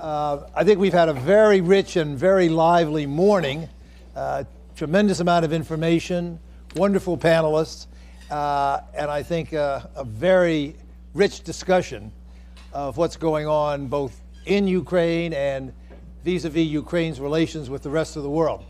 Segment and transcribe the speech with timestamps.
[0.00, 3.66] Uh, I think we've had a very rich and very lively morning.
[4.14, 6.38] Uh, tremendous amount of information,
[6.74, 7.86] wonderful panelists,
[8.30, 10.76] uh, and I think uh, a very
[11.14, 12.12] rich discussion
[12.74, 15.72] of what's going on both in Ukraine and
[16.24, 18.64] vis a vis Ukraine's relations with the rest of the world.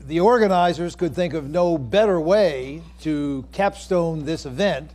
[0.00, 4.90] The organizers could think of no better way to capstone this event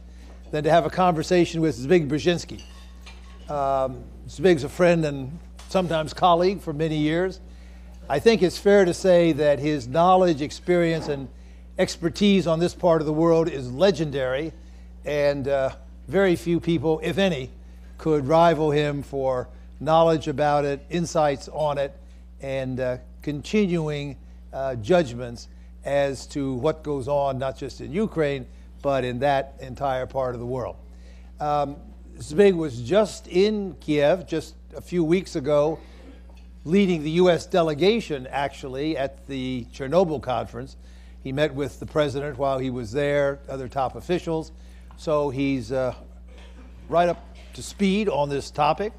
[0.52, 2.62] than to have a conversation with Zbig Brzezinski.
[3.50, 5.40] Um, Zbig's a friend and
[5.70, 7.40] sometimes colleague for many years.
[8.10, 11.30] I think it's fair to say that his knowledge, experience, and
[11.78, 14.52] expertise on this part of the world is legendary,
[15.06, 15.70] and uh,
[16.10, 17.50] very few people, if any,
[17.98, 19.48] could rival him for
[19.80, 21.98] knowledge about it, insights on it,
[22.42, 24.18] and uh, continuing
[24.52, 25.48] uh, judgments
[25.86, 28.46] as to what goes on, not just in Ukraine,
[28.82, 30.76] but in that entire part of the world.
[31.40, 31.78] Um,
[32.20, 35.80] Zbig was just in Kiev just a few weeks ago,
[36.66, 37.46] leading the U.S.
[37.46, 40.78] delegation actually at the Chernobyl conference.
[41.24, 44.52] He met with the president while he was there, other top officials.
[44.98, 45.94] So he's uh,
[46.90, 48.94] right up to speed on this topic,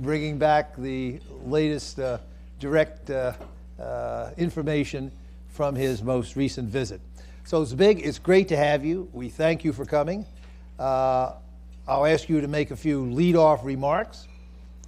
[0.00, 2.18] bringing back the latest uh,
[2.58, 3.34] direct uh,
[3.78, 5.10] uh information
[5.48, 7.00] from his most recent visit.
[7.44, 9.08] So, Zbig, it's great to have you.
[9.12, 10.26] We thank you for coming.
[10.78, 11.34] Uh,
[11.86, 14.26] I'll ask you to make a few lead-off remarks.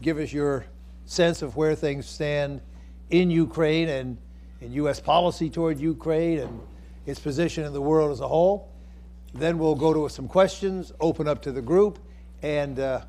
[0.00, 0.64] Give us your
[1.04, 2.62] sense of where things stand
[3.10, 4.16] in Ukraine and
[4.62, 4.98] in U.S.
[4.98, 6.60] policy toward Ukraine and
[7.04, 8.72] its position in the world as a whole.
[9.34, 11.98] Then we'll go to some questions, open up to the group,
[12.42, 13.02] and uh,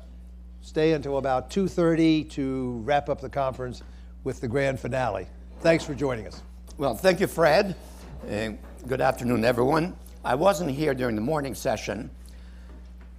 [0.60, 3.82] stay until about 2.30 to wrap up the conference
[4.22, 5.26] with the grand finale.
[5.60, 6.42] Thanks for joining us.
[6.76, 7.74] Well, thank you, Fred.
[8.30, 8.50] Uh,
[8.86, 9.96] good afternoon, everyone.
[10.24, 12.10] I wasn't here during the morning session,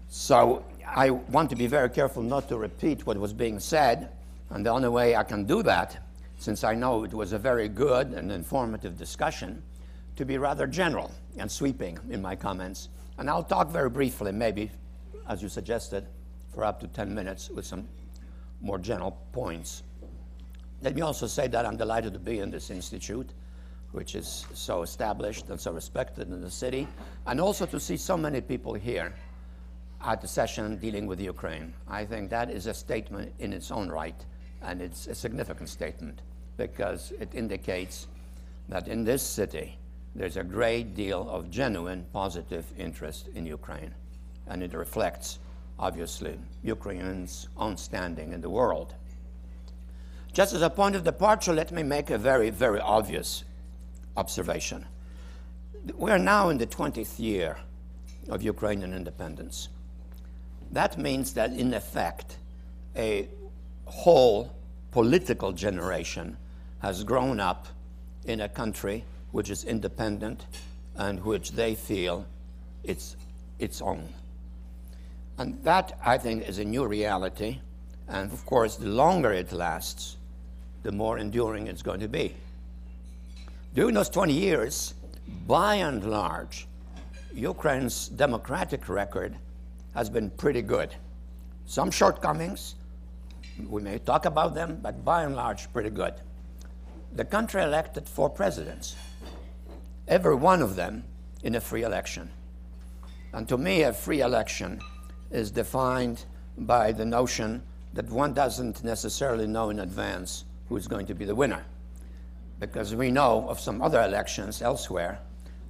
[0.10, 4.10] so I want to be very careful not to repeat what was being said.
[4.50, 6.04] And the only way I can do that,
[6.40, 9.62] since I know it was a very good and informative discussion,
[10.16, 12.90] to be rather general and sweeping in my comments.
[13.20, 14.72] And I'll talk very briefly, maybe,
[15.28, 16.08] as you suggested,
[16.54, 17.88] for up to 10 minutes with some
[18.62, 19.84] more general points.
[20.82, 23.30] Let me also say that I'm delighted to be in this institute,
[23.92, 26.88] which is so established and so respected in the city,
[27.28, 29.14] and also to see so many people here
[30.02, 31.74] at the session dealing with Ukraine.
[31.88, 34.26] I think that is a statement in its own right,
[34.62, 36.22] and it's a significant statement
[36.58, 38.08] because it indicates
[38.70, 39.78] that in this city
[40.16, 43.94] there's a great deal of genuine positive interest in Ukraine,
[44.48, 45.40] and it reflects,
[45.78, 48.96] obviously, Ukraine's own standing in the world.
[50.34, 53.44] Just as a point of departure, let me make a very, very obvious
[54.16, 54.86] observation.
[55.96, 57.58] We're now in the 20th year
[58.30, 59.70] of Ukrainian independence.
[60.72, 62.38] That means that, in effect,
[62.96, 63.28] a
[63.86, 64.54] whole
[64.92, 66.38] political generation
[66.80, 67.68] has grown up
[68.26, 70.46] in a country which is independent
[70.96, 72.26] and which they feel
[72.84, 73.16] it's
[73.58, 74.08] its own.
[75.38, 77.60] And that, I think, is a new reality.
[78.08, 80.18] And of course, the longer it lasts,
[80.84, 82.36] the more enduring it's going to be.
[83.74, 84.94] During those 20 years,
[85.48, 86.68] by and large,
[87.34, 89.36] Ukraine's democratic record
[89.94, 90.94] has been pretty good.
[91.66, 92.76] Some shortcomings,
[93.68, 96.14] we may talk about them, but by and large, pretty good.
[97.14, 98.96] The country elected four presidents,
[100.08, 101.04] every one of them
[101.44, 102.30] in a free election.
[103.34, 104.82] And to me, a free election
[105.32, 106.26] is defined
[106.58, 107.64] by the notion
[107.94, 111.64] that one doesn't necessarily know in advance who is going to be the winner.
[112.60, 115.20] Because we know of some other elections elsewhere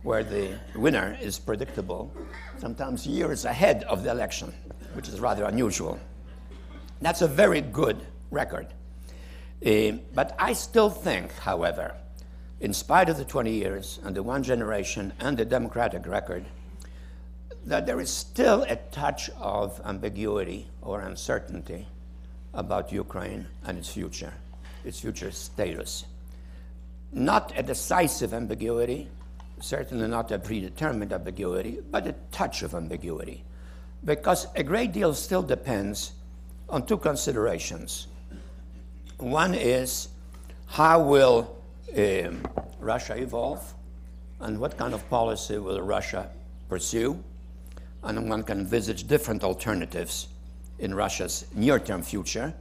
[0.04, 2.12] where the winner is predictable,
[2.58, 4.54] sometimes years ahead of the election,
[4.94, 6.00] which is rather unusual.
[7.02, 7.98] That's a very good
[8.32, 8.68] record.
[9.66, 11.96] Uh, but I still think, however,
[12.62, 16.46] in spite of the 20 years and the one generation and the democratic record,
[17.66, 21.88] that there is still a touch of ambiguity or uncertainty
[22.54, 24.34] about Ukraine and its future,
[24.84, 26.06] its future status.
[27.12, 29.10] Not a decisive ambiguity,
[29.62, 33.44] certainly not a predetermined ambiguity, but a touch of ambiguity.
[34.06, 36.14] Because a great deal still depends
[36.70, 38.08] on two considerations.
[39.18, 40.10] One is
[40.68, 41.58] how will
[41.98, 42.46] um,
[42.80, 43.74] Russia evolve
[44.40, 46.30] and what kind of policy will Russia
[46.70, 47.22] pursue?
[48.04, 50.30] And one can envisage different alternatives
[50.78, 52.54] in Russia's near term future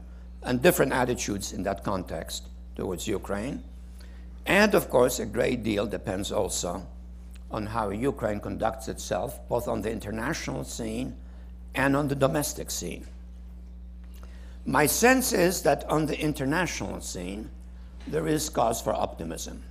[0.43, 3.63] and different attitudes in that context towards Ukraine.
[4.49, 6.87] And of course, a great deal depends also
[7.51, 11.15] on how Ukraine conducts itself, both on the international scene
[11.75, 13.07] and on the domestic scene.
[14.65, 17.51] My sense is that on the international scene,
[18.07, 19.63] there is cause for optimism,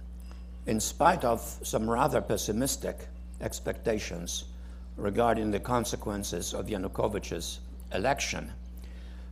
[0.67, 3.07] in spite of some rather pessimistic
[3.41, 4.45] expectations
[4.95, 7.61] regarding the consequences of Yanukovych's
[7.93, 8.51] election.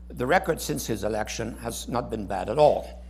[0.08, 3.04] The record since his election has not been bad at all.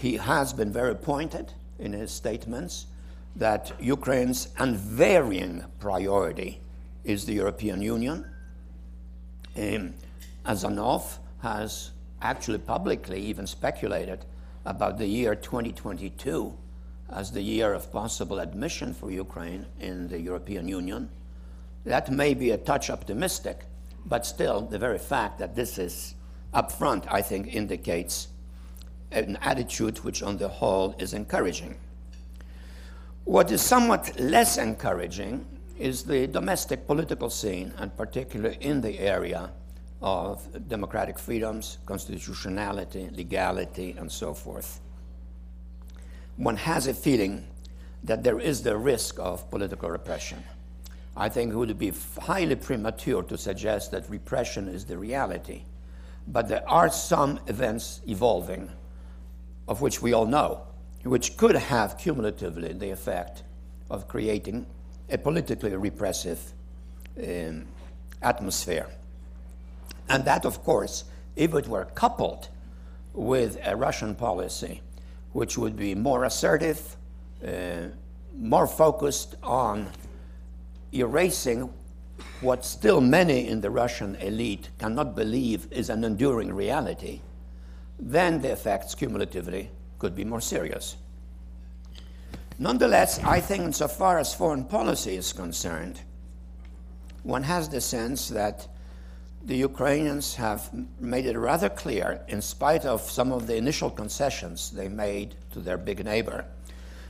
[0.00, 2.86] He has been very pointed in his statements
[3.34, 6.60] that Ukraine's unvarying priority
[7.04, 8.26] is the European Union.
[9.56, 9.94] Um,
[10.44, 14.24] Azarov has actually publicly even speculated
[14.64, 16.54] about the year 2022
[17.10, 21.08] as the year of possible admission for Ukraine in the European Union.
[21.84, 23.64] That may be a touch optimistic,
[24.04, 26.14] but still, the very fact that this is
[26.52, 28.28] upfront, I think, indicates
[29.24, 31.78] an attitude which, on the whole, is encouraging.
[33.24, 35.46] What is somewhat less encouraging
[35.78, 39.50] is the domestic political scene, and particularly in the area
[40.00, 44.80] of democratic freedoms, constitutionality, legality, and so forth.
[46.36, 47.46] One has a feeling
[48.04, 50.44] that there is the risk of political repression.
[51.16, 55.62] I think it would be highly premature to suggest that repression is the reality.
[56.28, 58.70] But there are some events evolving,
[59.68, 60.62] of which we all know,
[61.02, 63.42] which could have cumulatively the effect
[63.90, 64.66] of creating
[65.10, 66.52] a politically repressive
[67.22, 67.66] um,
[68.22, 68.88] atmosphere.
[70.08, 71.04] And that, of course,
[71.34, 72.48] if it were coupled
[73.12, 74.82] with a Russian policy
[75.32, 76.96] which would be more assertive,
[77.46, 77.88] uh,
[78.34, 79.86] more focused on
[80.92, 81.72] erasing
[82.40, 87.20] what still many in the Russian elite cannot believe is an enduring reality,
[87.98, 90.96] then the effects cumulatively could be more serious.
[92.58, 96.00] Nonetheless, I think, insofar as foreign policy is concerned,
[97.22, 98.68] one has the sense that
[99.44, 104.70] the Ukrainians have made it rather clear, in spite of some of the initial concessions
[104.70, 106.44] they made to their big neighbor,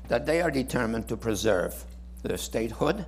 [0.08, 1.84] that they are determined to preserve
[2.22, 3.06] their statehood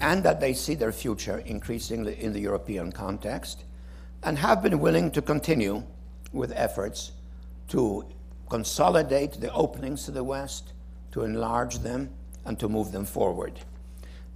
[0.00, 3.64] and that they see their future increasingly in the European context
[4.22, 5.82] and have been willing to continue
[6.32, 7.12] with efforts
[7.68, 8.04] to
[8.48, 10.72] consolidate the openings to the West,
[11.12, 12.10] to enlarge them,
[12.44, 13.52] and to move them forward.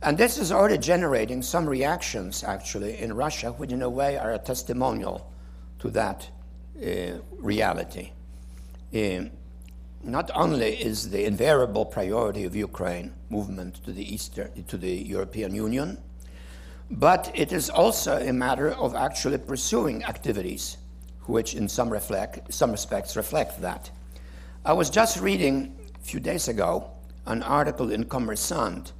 [0.02, 4.34] And this is already generating some reactions, actually, in Russia, which in a way are
[4.34, 5.32] a testimonial
[5.78, 6.28] to that
[6.76, 8.10] uh, reality.
[8.94, 9.24] Uh,
[10.02, 15.54] not only is the invariable priority of Ukraine movement to the, Eastern, to the European
[15.54, 15.98] Union,
[16.90, 20.76] but it is also a matter of actually pursuing activities
[21.26, 23.90] which in some, reflect, some respects reflect that.
[24.64, 26.90] I was just reading a few days ago
[27.26, 28.92] an article in Kommersant,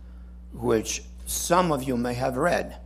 [0.53, 2.79] which some of you may have read,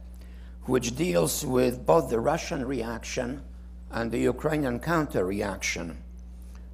[0.62, 3.43] which deals with both the Russian reaction
[3.90, 6.02] and the Ukrainian counter reaction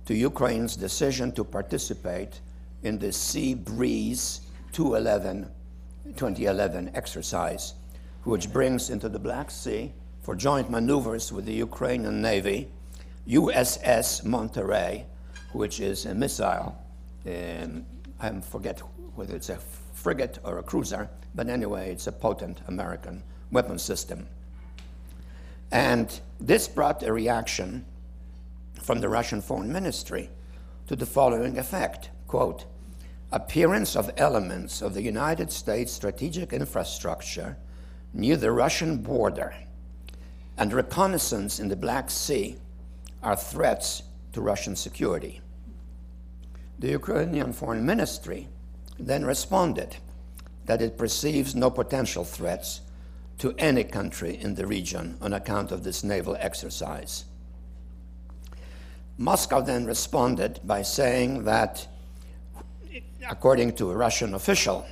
[0.06, 2.40] to Ukraine's decision to participate
[2.82, 4.40] in the Sea Breeze
[4.72, 5.50] 211,
[6.16, 7.74] 2011 exercise,
[8.24, 9.92] which brings into the Black Sea
[10.24, 12.66] for joint maneuvers with the Ukrainian Navy
[13.28, 15.04] USS Monterey,
[15.52, 16.74] which is a missile.
[17.26, 17.84] Um,
[18.18, 18.80] I forget
[19.16, 19.58] whether it's a
[19.92, 24.26] frigate or a cruiser, but anyway, it's a potent American weapon system.
[25.70, 27.84] And this brought a reaction
[28.82, 30.30] from the Russian Foreign Ministry
[30.86, 32.64] to the following effect quote,
[33.30, 37.58] appearance of elements of the United States strategic infrastructure
[38.14, 39.54] near the Russian border
[40.56, 42.56] and reconnaissance in the Black Sea
[43.22, 45.40] are threats to Russian security.
[46.78, 48.48] The Ukrainian Foreign Ministry
[48.98, 49.96] then responded
[50.66, 52.80] that it perceives no potential threats
[53.38, 57.24] to any country in the region on account of this naval exercise.
[59.18, 61.86] Moscow then responded by saying that,
[63.28, 64.86] according to a Russian official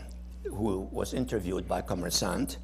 [0.44, 2.56] who was interviewed by Kommersant,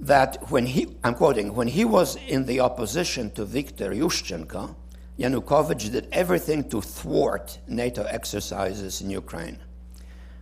[0.00, 4.74] that when he, I'm quoting, when he was in the opposition to Viktor Yushchenko,
[5.18, 9.58] Yanukovych did everything to thwart NATO exercises in Ukraine.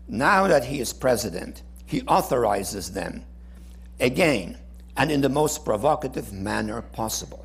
[0.06, 3.24] Now that he is president, he authorizes them
[3.98, 4.58] again
[4.96, 7.44] and in the most provocative manner possible.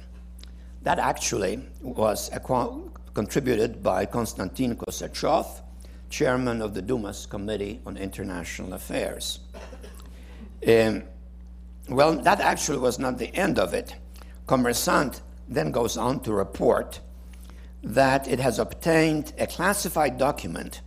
[0.83, 2.29] That actually was
[3.13, 5.61] contributed by Konstantin Kosachev,
[6.09, 9.39] chairman of the Duma's Committee on International Affairs.
[10.67, 11.03] Um,
[11.89, 13.95] well, that actually was not the end of it.
[14.47, 16.99] Kommersant then goes on to report
[17.83, 20.81] that it has obtained a classified document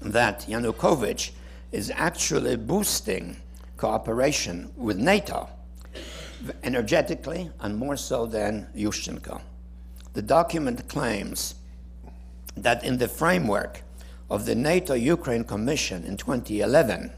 [0.00, 1.32] that Yanukovych
[1.72, 3.36] is actually boosting
[3.76, 5.48] cooperation with NATO
[6.62, 9.40] energetically and more so than Yushchenko.
[10.12, 11.56] The document claims
[12.56, 13.82] that in the framework
[14.28, 17.12] of the NATO Ukraine Commission in 2011,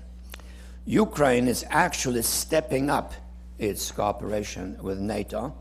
[0.84, 3.12] Ukraine is actually stepping up
[3.58, 5.54] its cooperation with NATO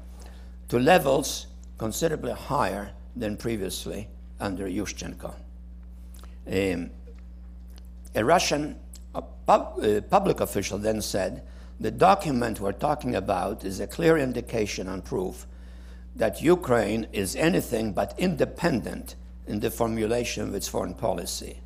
[0.69, 1.47] to levels
[1.77, 4.07] considerably higher than previously
[4.39, 5.33] under Yushchenko.
[6.47, 6.91] Um,
[8.15, 8.79] a Russian
[9.13, 11.43] a pub, uh, public official then said
[11.79, 15.47] the document we're talking about is a clear indication and proof
[16.15, 19.15] that Ukraine is anything but independent
[19.47, 21.59] in the formulation of its foreign policy.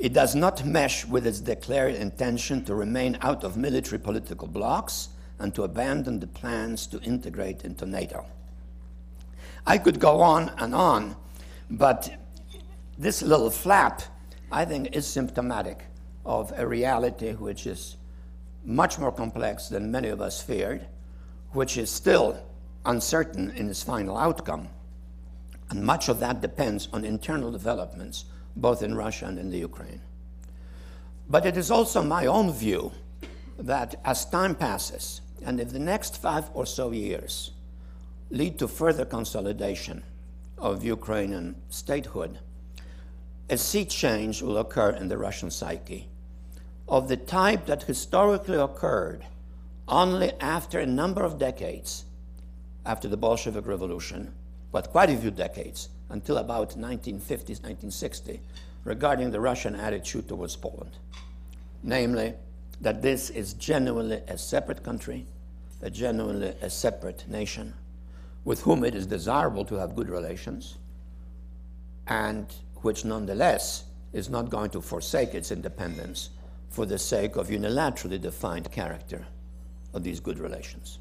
[0.00, 5.10] It does not mesh with its declared intention to remain out of military political blocs
[5.38, 8.24] and to abandon the plans to integrate into NATO.
[9.66, 11.16] I could go on and on,
[11.68, 12.10] but
[12.96, 14.00] this little flap,
[14.50, 15.84] I think, is symptomatic
[16.24, 17.98] of a reality which is
[18.64, 20.86] much more complex than many of us feared,
[21.52, 22.42] which is still
[22.86, 24.70] uncertain in its final outcome.
[25.68, 28.24] And much of that depends on internal developments,
[28.56, 30.00] both in Russia and in the Ukraine.
[31.28, 32.92] But it is also my own view
[33.58, 37.52] that as time passes, and if the next five or so years
[38.30, 40.02] lead to further consolidation
[40.58, 42.38] of Ukrainian statehood,
[43.48, 46.08] a sea change will occur in the Russian psyche
[46.88, 49.24] of the type that historically occurred
[49.88, 52.04] only after a number of decades
[52.84, 54.32] after the Bolshevik Revolution,
[54.72, 58.40] but quite a few decades, until about 1950s, 1960,
[58.84, 60.98] regarding the Russian attitude towards Poland.
[61.82, 62.34] Namely,
[62.80, 65.26] that this is genuinely a separate country,
[65.82, 67.74] a genuinely a separate nation,
[68.44, 70.78] with whom it is desirable to have good relations,
[72.06, 76.30] and which nonetheless is not going to forsake its independence
[76.70, 79.26] for the sake of unilaterally defined character
[79.92, 80.98] of these good relations.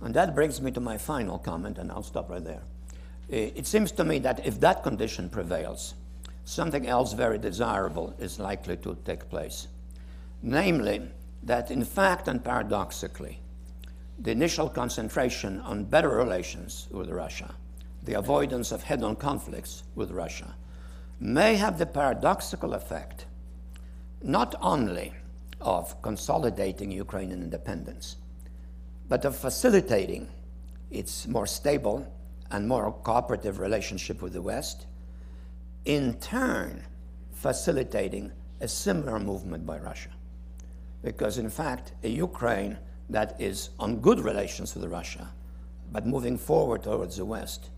[0.00, 2.62] And that brings me to my final comment, and I'll stop right there.
[3.32, 5.94] Uh, it seems to me that if that condition prevails,
[6.44, 9.68] something else very desirable is likely to take place.
[10.42, 11.00] Namely,
[11.42, 13.40] that in fact and paradoxically,
[14.18, 17.54] the initial concentration on better relations with Russia,
[18.02, 20.54] the avoidance of head on conflicts with Russia,
[21.18, 23.24] may have the paradoxical effect
[24.22, 25.12] not only
[25.60, 28.16] of consolidating Ukrainian independence,
[29.08, 30.28] but of facilitating
[30.90, 32.06] its more stable
[32.52, 34.86] and more cooperative relationship with the West,
[35.84, 36.84] in turn
[37.32, 38.30] facilitating
[38.60, 40.10] a similar movement by Russia.
[41.02, 42.78] Because in fact, a Ukraine
[43.10, 45.28] that is on good relations with Russia,
[45.90, 47.70] but moving forward towards the West,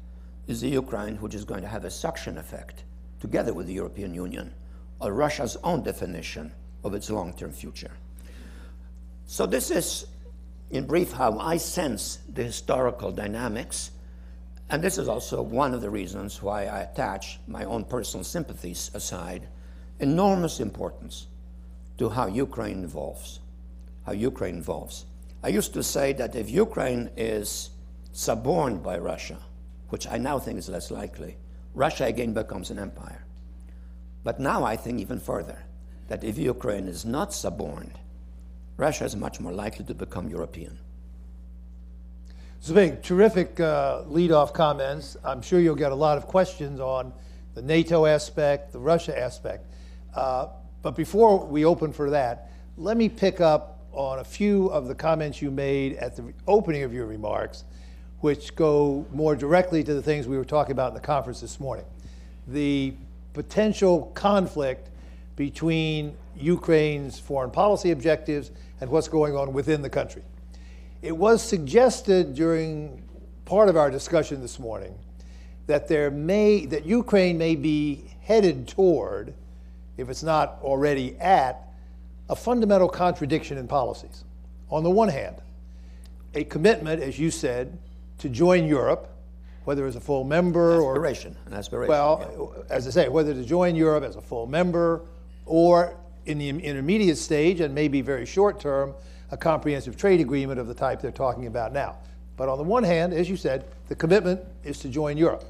[0.47, 2.85] is a Ukraine which is going to have a suction effect,
[3.21, 4.52] together with the European Union,
[5.00, 6.52] of Russia's own definition
[6.85, 7.90] of its long-term future.
[9.26, 10.07] So this is,
[10.71, 13.90] in brief, how I sense the historical dynamics,
[14.75, 18.90] and this is also one of the reasons why I attach my own personal sympathies
[18.93, 19.47] aside
[20.00, 21.28] enormous importance
[21.99, 23.38] to how Ukraine evolves,
[24.04, 25.07] how Ukraine evolves.
[25.45, 27.71] I used to say that if Ukraine is
[28.11, 29.38] suborned by Russia,
[29.90, 31.37] which I now think is less likely,
[31.73, 33.25] Russia again becomes an empire.
[34.25, 35.66] But now I think even further
[36.09, 38.00] that if Ukraine is not suborned,
[38.76, 40.81] Russia is much more likely to become European.
[42.64, 45.18] Zbig, terrific uh, lead-off comments.
[45.23, 47.12] I'm sure you'll get a lot of questions on
[47.54, 49.66] the NATO aspect, the Russia aspect.
[50.14, 50.47] Uh,
[50.80, 54.94] but before we open for that, let me pick up on a few of the
[54.94, 57.64] comments you made at the opening of your remarks,
[58.21, 61.61] which go more directly to the things we were talking about in the conference this
[61.61, 61.85] morning.
[62.49, 62.94] The
[63.35, 64.88] potential conflict
[65.37, 70.23] between Ukraine's foreign policy objectives and what's going on within the country.
[71.04, 73.02] It was suggested during
[73.44, 74.99] part of our discussion this morning
[75.66, 79.34] that there may that Ukraine may be headed toward,
[79.99, 81.68] if it's not already at,
[82.30, 84.25] a fundamental contradiction in policies.
[84.70, 85.37] On the one hand,
[86.32, 87.76] a commitment, as you said,
[88.16, 89.14] to join Europe,
[89.64, 91.90] whether as a full member or aspiration, an aspiration.
[91.90, 92.75] Well, yeah.
[92.75, 95.02] as I say, whether to join Europe as a full member
[95.44, 98.94] or in the intermediate stage and maybe very short term,
[99.35, 101.99] a comprehensive trade agreement of the type they're talking about now.
[102.37, 105.45] But on the one hand, as you said, the commitment is to join Europe.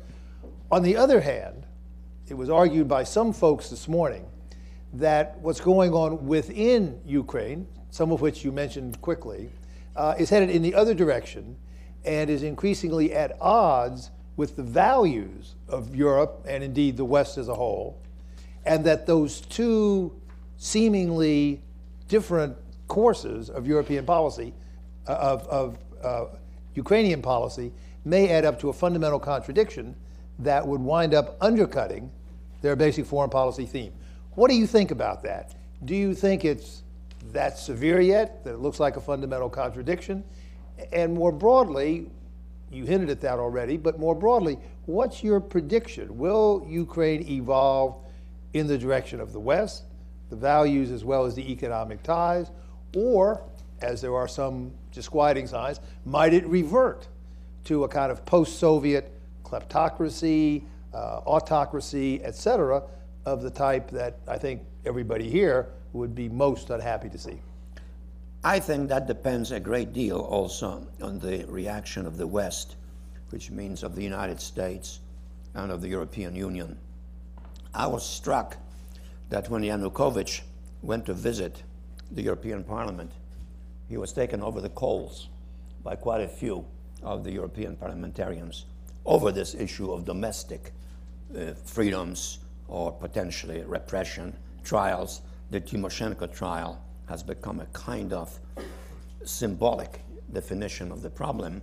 [0.73, 1.67] On the other hand,
[2.27, 4.25] it was argued by some folks this morning
[4.95, 9.51] that what's going on within Ukraine, some of which you mentioned quickly,
[9.97, 11.55] uh, is headed in the other direction
[12.07, 17.49] and is increasingly at odds with the values of Europe and indeed the West as
[17.49, 18.01] a whole,
[18.65, 20.11] and that those two
[20.57, 21.61] seemingly
[22.09, 22.57] different
[22.89, 24.55] courses of European policy,
[25.07, 26.25] uh, of, of uh,
[26.75, 27.73] Ukrainian policy
[28.05, 29.95] may add up to a fundamental contradiction
[30.39, 32.11] that would wind up undercutting
[32.61, 33.93] their basic foreign policy theme.
[34.33, 35.55] What do you think about that?
[35.85, 36.83] Do you think it's
[37.33, 40.25] that severe yet, that it looks like a fundamental contradiction?
[40.93, 42.11] And more broadly,
[42.71, 46.19] you hinted at that already, but more broadly, what's your prediction?
[46.19, 47.97] Will Ukraine evolve
[48.55, 49.85] in the direction of the West,
[50.31, 52.51] the values as well as the economic ties,
[52.95, 53.43] or,
[53.81, 57.09] as there are some disquieting signs, might it revert
[57.65, 59.11] to a kind of post Soviet
[59.45, 62.83] kleptocracy, uh, autocracy, et cetera,
[63.27, 67.41] of the type that I think everybody here would be most unhappy to see?
[68.43, 72.77] I think that depends a great deal also on the reaction of the West,
[73.31, 75.01] which means of the United States
[75.55, 76.77] and of the European Union.
[77.75, 78.57] I was struck
[79.31, 80.43] that when Yanukovych
[80.83, 81.63] went to visit
[82.15, 83.13] the European Parliament,
[83.89, 85.29] he was taken over the coals
[85.83, 86.65] by quite a few
[87.03, 88.67] of the European parliamentarians
[89.05, 90.73] over this issue of domestic
[91.37, 95.21] uh, freedoms or potentially repression trials.
[95.51, 98.39] The Timoshenko trial has become a kind of
[99.25, 100.01] symbolic
[100.33, 101.63] definition of the problem.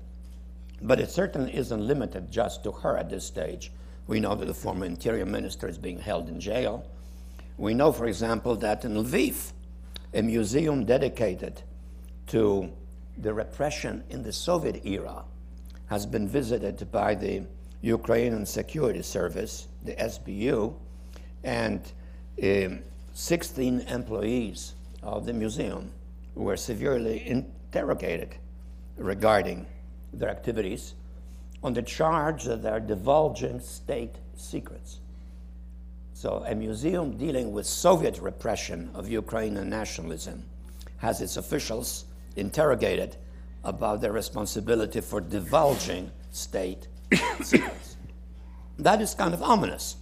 [0.84, 3.72] But it certainly isn't limited just to her at this stage.
[4.08, 6.86] We know that the former interior minister is being held in jail.
[7.58, 9.51] We know, for example, that in Lviv,
[10.13, 11.62] a museum dedicated
[12.27, 12.72] to
[13.18, 15.24] the repression in the Soviet era
[15.88, 17.44] has been visited by the
[17.82, 20.74] Ukrainian Security Service, the SBU,
[21.44, 21.91] and
[22.41, 22.80] um,
[23.13, 25.91] 16 employees of the museum
[26.36, 28.36] were severely interrogated
[28.98, 29.65] regarding
[30.13, 30.96] their activities
[31.63, 35.00] on the charge that they're divulging state secrets.
[36.22, 40.44] So, a museum dealing with Soviet repression of Ukrainian nationalism
[40.98, 43.16] has its officials interrogated
[43.63, 46.88] about their responsibility for divulging state
[47.42, 47.98] secrets.
[48.78, 49.96] That is kind of ominous.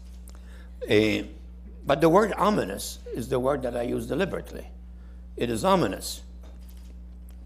[0.91, 1.23] Uh,
[1.85, 4.67] but the word ominous is the word that I use deliberately.
[5.37, 6.21] It is ominous,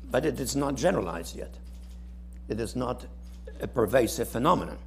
[0.09, 1.53] but it is not generalized yet.
[2.49, 3.05] It is not
[3.61, 4.79] a pervasive phenomenon,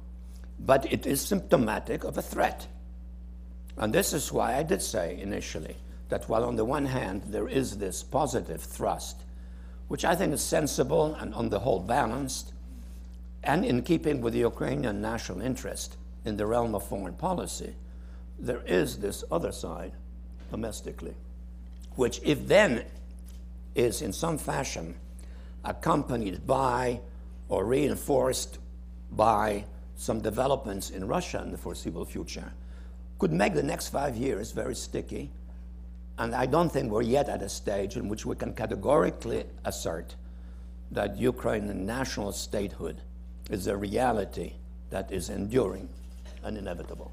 [0.59, 2.67] but it is symptomatic of a threat.
[3.77, 5.75] And this is why I did say initially
[6.09, 9.23] that while on the one hand there is this positive thrust
[9.87, 12.51] which I think is sensible and on the whole balanced,
[13.43, 17.73] and in keeping with the Ukrainian national interest in the realm of foreign policy,
[18.37, 19.93] there is this other side
[20.51, 21.15] domestically,
[21.95, 22.83] which, if then
[23.75, 24.95] is in some fashion
[25.63, 26.99] accompanied by
[27.49, 28.59] or reinforced
[29.11, 29.63] by
[29.95, 32.51] some developments in Russia in the foreseeable future,
[33.19, 35.31] could make the next five years very sticky
[36.19, 40.15] and I don't think we're yet at a stage in which we can categorically assert
[40.91, 43.01] that Ukrainian national statehood
[43.51, 44.53] is a reality
[44.89, 45.89] that is enduring
[46.43, 47.11] and inevitable.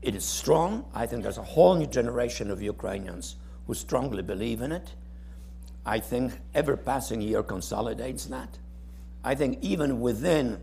[0.00, 0.84] It is strong.
[0.94, 3.36] I think there's a whole new generation of Ukrainians
[3.66, 4.94] who strongly believe in it.
[5.84, 8.58] I think every passing year consolidates that.
[9.22, 10.60] I think even within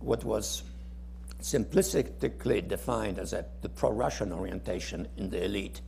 [0.00, 0.62] what was
[1.40, 5.80] simplistically defined as a, the pro Russian orientation in the elite,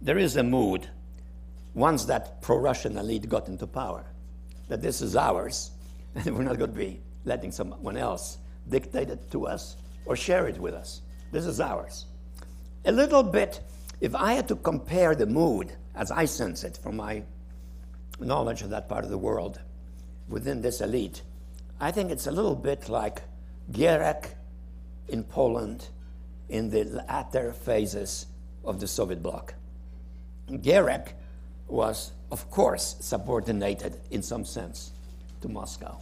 [0.00, 0.88] there is a mood,
[1.74, 4.04] once that pro Russian elite got into power,
[4.68, 5.70] that this is ours,
[6.14, 8.38] and we're not going to be letting someone else
[8.68, 11.02] dictate it to us or share it with us.
[11.32, 12.06] This is ours.
[12.84, 13.60] A little bit,
[14.00, 17.22] if I had to compare the mood as I sense it from my
[18.20, 19.60] knowledge of that part of the world
[20.28, 21.22] within this elite,
[21.80, 23.22] I think it's a little bit like
[23.72, 24.34] Gierek
[25.08, 25.88] in Poland
[26.48, 28.26] in the latter phases
[28.64, 29.54] of the Soviet bloc.
[30.48, 31.12] Gierek
[31.68, 34.92] was, of course, subordinated in some sense
[35.40, 35.96] to Moscow.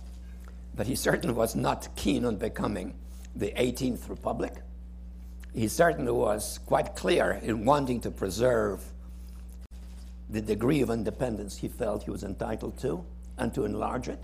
[0.74, 2.94] But he certainly was not keen on becoming
[3.36, 4.54] the 18th Republic.
[5.54, 8.82] He certainly was quite clear in wanting to preserve
[10.30, 13.04] the degree of independence he felt he was entitled to
[13.36, 14.22] and to enlarge it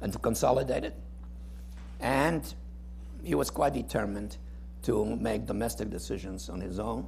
[0.00, 0.94] and to consolidate it.
[2.00, 2.54] And
[3.26, 4.36] he was quite determined
[4.82, 7.04] to make domestic decisions on his own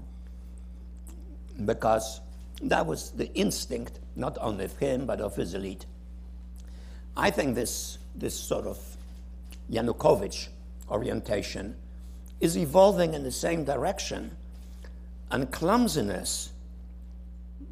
[1.64, 2.20] because
[2.62, 5.86] that was the instinct, not only of him, but of his elite.
[7.16, 8.78] I think this, this sort of
[9.70, 10.48] Yanukovych
[10.90, 11.76] orientation
[12.40, 14.36] is evolving in the same direction,
[15.30, 16.52] and clumsiness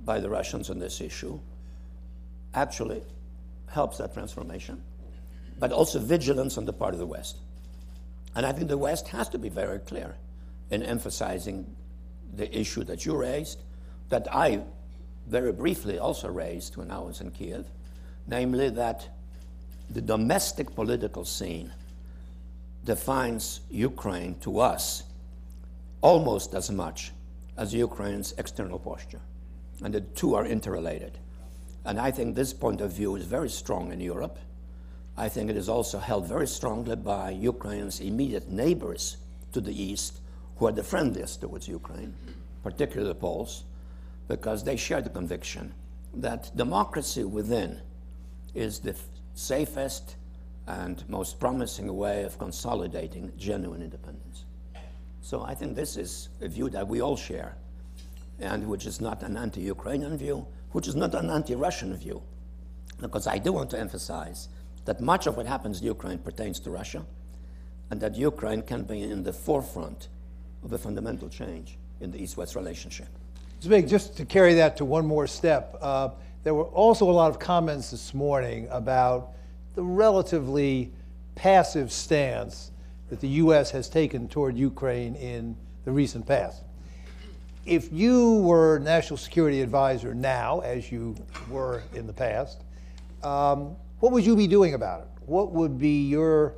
[0.05, 1.41] by the Russians on this issue
[2.55, 3.03] actually
[3.67, 4.81] helps that transformation,
[5.59, 7.39] but also vigilance on the part of the West.
[8.37, 10.15] And I think the West has to be very clear
[10.71, 11.75] in emphasizing
[12.35, 13.63] the issue that you raised
[14.11, 14.61] that I
[15.27, 17.67] very briefly also raised when I was in Kiev,
[18.27, 19.09] namely that
[19.89, 21.73] the domestic political scene
[22.85, 25.05] defines Ukraine to us
[26.03, 27.13] almost as much
[27.57, 29.23] as Ukraine's external posture.
[29.83, 31.19] And the two are interrelated.
[31.87, 34.39] And I think this point of view is very strong in Europe.
[35.19, 39.17] I think it is also held very strongly by Ukraine's immediate neighbors
[39.53, 40.21] to the east,
[40.57, 42.15] who are the friendliest towards Ukraine,
[42.63, 43.65] particularly the Poles,
[44.29, 45.73] because they share the conviction
[46.15, 47.81] that democracy within
[48.55, 48.95] is the
[49.35, 50.17] safest
[50.67, 54.45] and most promising way of consolidating genuine independence.
[55.21, 57.57] So I think this is a view that we all share,
[58.39, 62.23] and which is not an anti Ukrainian view, which is not an anti Russian view.
[63.01, 64.49] Because I do want to emphasize
[64.87, 67.05] that much of what happens in Ukraine pertains to Russia,
[67.91, 70.09] and that Ukraine can be in the forefront
[70.65, 73.09] of a fundamental change in the East West relationship.
[73.63, 76.11] Zbig, just to carry that to one more step, uh,
[76.45, 79.33] there were also a lot of comments this morning about
[79.75, 80.93] the relatively
[81.35, 82.71] passive stance
[83.09, 83.71] that the U.S.
[83.71, 86.63] has taken toward Ukraine in the recent past.
[87.65, 91.17] If you were National Security Advisor now, as you
[91.51, 92.63] were in the past,
[93.25, 95.09] um, what would you be doing about it?
[95.27, 96.55] What would be your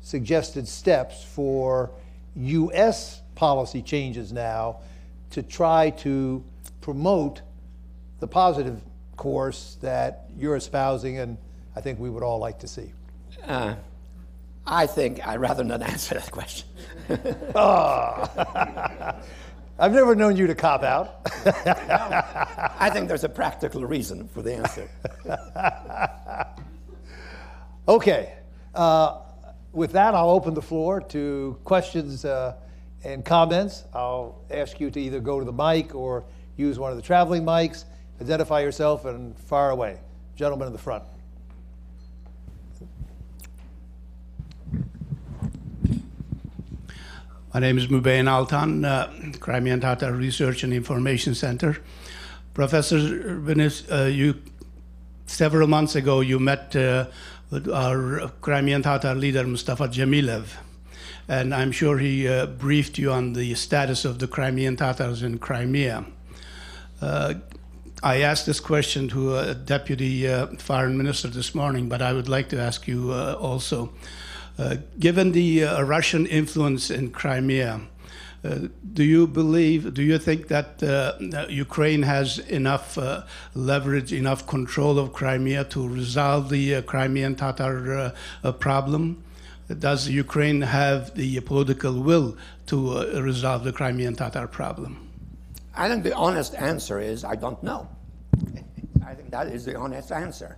[0.00, 1.90] suggested steps for
[2.36, 3.22] U.S.
[3.34, 4.78] policy changes now
[5.30, 6.44] to try to
[6.80, 7.42] promote
[8.20, 8.80] the positive
[9.16, 11.36] course that you're espousing and
[11.74, 12.92] I think we would all like to see?
[13.44, 13.74] Uh,
[14.66, 16.68] I think I'd rather not answer that question.
[17.54, 19.14] oh.
[19.78, 21.20] I've never known you to cop out.
[22.80, 24.88] I think there's a practical reason for the answer.
[27.88, 28.34] okay.
[28.74, 29.18] Uh,
[29.72, 32.54] with that, I'll open the floor to questions uh,
[33.04, 33.84] and comments.
[33.92, 36.24] I'll ask you to either go to the mic or
[36.56, 37.84] use one of the traveling mics,
[38.20, 40.00] identify yourself, and fire away.
[40.34, 41.04] Gentleman in the front.
[47.52, 51.78] My name is Mubayin Altan, uh, Crimean Tatar Research and Information Center.
[52.52, 54.34] Professor Vinis, uh, you
[55.26, 57.06] several months ago you met uh,
[57.52, 60.46] our Crimean Tatar leader Mustafa Dzhemilev,
[61.28, 65.38] and I'm sure he uh, briefed you on the status of the Crimean Tatars in
[65.38, 66.04] Crimea.
[67.00, 67.34] Uh,
[68.02, 72.28] I asked this question to a deputy uh, foreign minister this morning, but I would
[72.28, 73.92] like to ask you also.
[74.58, 77.82] Uh, given the uh, Russian influence in Crimea,
[78.46, 83.22] uh, do you believe, do you think that, uh, that Ukraine has enough uh,
[83.54, 88.12] leverage, enough control of Crimea to resolve the uh, Crimean Tatar
[88.60, 89.22] problem?
[89.80, 92.78] Does Ukraine have the political will to
[93.20, 95.10] resolve the Crimean Tatar problem?
[95.74, 97.88] I think the honest answer is I don't know.
[99.04, 100.56] I think that is the honest answer.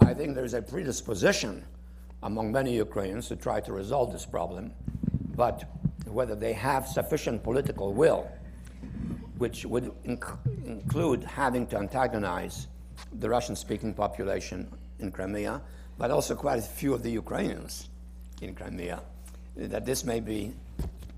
[0.00, 1.64] I think there's a predisposition
[2.24, 4.72] among many Ukrainians to try to resolve this problem,
[5.36, 5.64] but
[6.10, 8.30] whether they have sufficient political will,
[9.38, 10.24] which would inc
[10.64, 12.68] include having to antagonize
[13.20, 14.68] the Russian speaking population
[14.98, 15.60] in Crimea,
[15.96, 17.88] but also quite a few of the Ukrainians
[18.42, 19.00] in Crimea,
[19.56, 20.52] that this may be,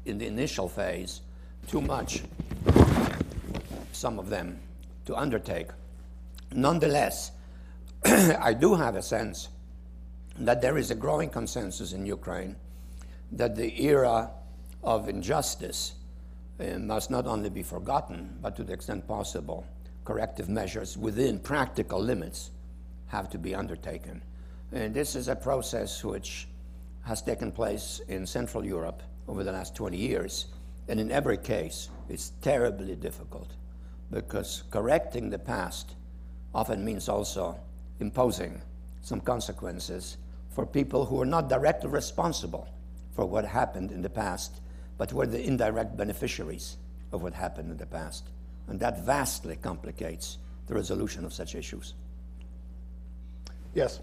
[0.06, 1.20] in the initial phase,
[1.66, 2.22] too much,
[3.92, 4.58] some of them,
[5.06, 5.68] to undertake.
[6.52, 7.32] Nonetheless,
[8.04, 9.48] I do have a sense
[10.38, 12.56] that there is a growing consensus in Ukraine
[13.32, 14.30] that the era
[14.82, 15.94] of injustice
[16.58, 19.66] uh, must not only be forgotten, but to the extent possible,
[20.04, 22.50] corrective measures within practical limits
[23.06, 24.22] have to be undertaken.
[24.72, 26.46] And this is a process which
[27.02, 30.46] has taken place in Central Europe over the last 20 years.
[30.88, 33.48] And in every case, it's terribly difficult
[34.10, 35.94] because correcting the past
[36.54, 37.58] often means also
[38.00, 38.60] imposing
[39.02, 40.16] some consequences
[40.50, 42.68] for people who are not directly responsible
[43.12, 44.60] for what happened in the past,
[45.00, 46.76] but were the indirect beneficiaries
[47.10, 48.28] of what happened in the past.
[48.68, 50.36] And that vastly complicates
[50.66, 51.94] the resolution of such issues.
[53.72, 54.00] Yes.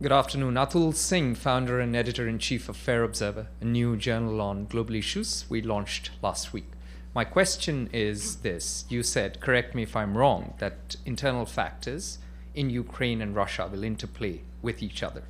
[0.00, 0.54] Good afternoon.
[0.54, 4.94] Atul Singh, founder and editor in chief of Fair Observer, a new journal on global
[4.94, 6.70] issues we launched last week.
[7.14, 12.20] My question is this You said, correct me if I'm wrong, that internal factors
[12.54, 15.24] in Ukraine and Russia will interplay with each other.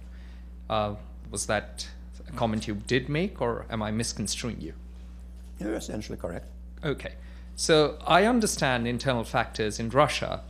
[0.69, 0.95] Uh,
[1.29, 1.89] was that
[2.33, 4.75] a comment you did make, or am I misconstruing you?
[5.59, 6.47] You're essentially correct.
[6.85, 7.15] Okay.
[7.57, 10.43] So I understand internal factors in Russia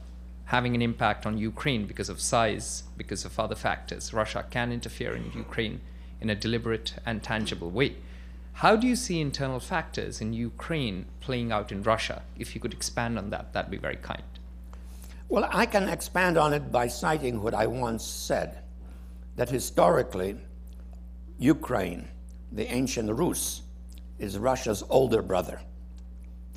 [0.45, 4.13] having an impact on Ukraine because of size, because of other factors.
[4.13, 5.81] Russia can interfere in Ukraine
[6.21, 7.97] in a deliberate and tangible way.
[8.55, 12.23] How do you see internal factors in Ukraine playing out in Russia?
[12.37, 14.23] If you could expand on that, that'd be very kind.
[15.29, 18.59] Well, I can expand on it by citing what I once said
[19.37, 20.37] that historically,
[21.41, 22.07] Ukraine,
[22.53, 23.63] the ancient Rus,
[24.19, 25.59] is Russia's older brother.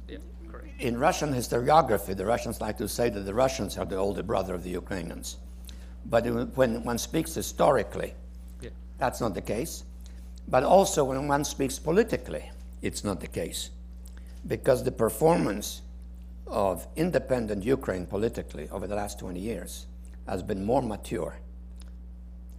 [0.10, 0.18] Yeah,
[0.52, 0.82] correct.
[0.82, 4.54] In Russian historiography, the Russians like to say that the Russians are the older brother
[4.54, 5.38] of the Ukrainians.
[6.06, 6.26] But
[6.58, 8.14] when one speaks historically,
[8.62, 8.72] Yeah.
[8.98, 9.86] that's not the case.
[10.50, 13.70] But also when one speaks politically, it's not the case.
[14.46, 15.82] Because the performance
[16.46, 19.86] of independent Ukraine politically over the last 20 years
[20.28, 21.38] has been more mature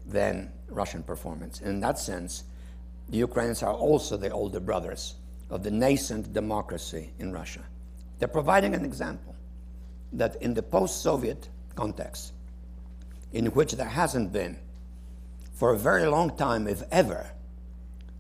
[0.06, 1.60] than Russian performance.
[1.60, 2.44] In that sense,
[3.08, 5.14] the Ukrainians are also the older brothers
[5.50, 7.64] of the nascent democracy in Russia.
[8.18, 9.34] They're providing an example
[10.12, 12.32] that in the post Soviet context,
[13.32, 14.58] in which there hasn't been,
[15.52, 17.30] for a very long time, if ever,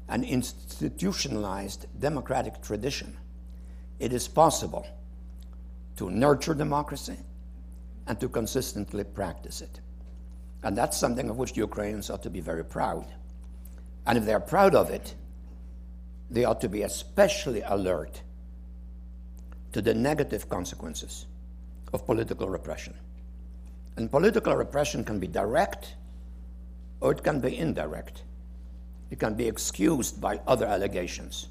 [0.08, 3.16] an institutionalized democratic tradition,
[3.98, 4.86] it is possible
[5.96, 7.16] to nurture democracy
[8.06, 9.80] and to consistently practice it.
[10.64, 13.06] And that's something of which the Ukrainians ought to be very proud.
[14.06, 15.14] And if they're proud of it,
[16.30, 18.22] they ought to be especially alert
[19.72, 21.26] to the negative consequences
[21.92, 22.94] of political repression.
[23.96, 25.94] And political repression can be direct
[27.00, 28.22] or it can be indirect.
[29.10, 31.48] It can be excused by other allegations.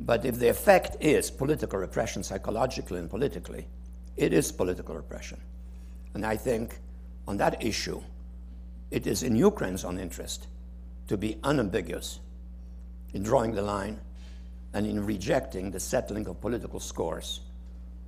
[0.00, 3.66] But if the effect is political repression psychologically and politically,
[4.16, 5.38] it is political repression.
[6.14, 6.78] And I think
[7.26, 8.00] on that issue,
[8.90, 10.46] it is in Ukraine's own interest
[11.08, 12.20] to be unambiguous
[13.14, 14.00] in drawing the line
[14.74, 17.40] and in rejecting the settling of political scores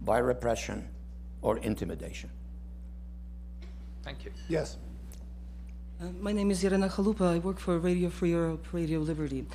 [0.02, 0.88] by repression
[1.42, 2.30] or intimidation.
[4.02, 4.32] Thank you.
[4.48, 4.76] Yes.
[6.00, 7.34] Uh, my name is Irena Chalupa.
[7.34, 9.46] I work for Radio Free Europe, Radio Liberty.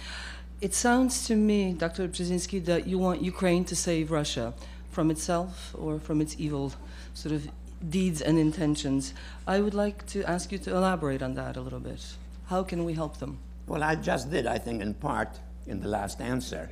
[0.62, 2.08] It sounds to me, Dr.
[2.08, 4.54] Brzezinski, that you want Ukraine to save Russia
[4.90, 6.72] from itself or from its evil
[7.14, 7.50] sort of
[7.90, 9.14] deeds and intentions.
[9.48, 12.02] I would like to ask you to elaborate on that a little bit.
[12.48, 13.40] How can we help them?
[13.68, 16.70] Well, I just did, I think, in part in the last answer.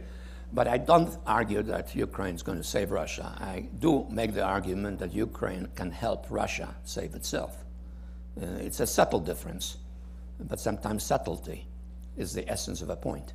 [0.54, 3.36] But I don't argue that Ukraine is going to save Russia.
[3.39, 7.58] I do make the argument that Ukraine can help Russia save itself.
[8.39, 9.78] Uh, it's a subtle difference,
[10.39, 11.67] but sometimes subtlety
[12.17, 13.34] is the essence of a point.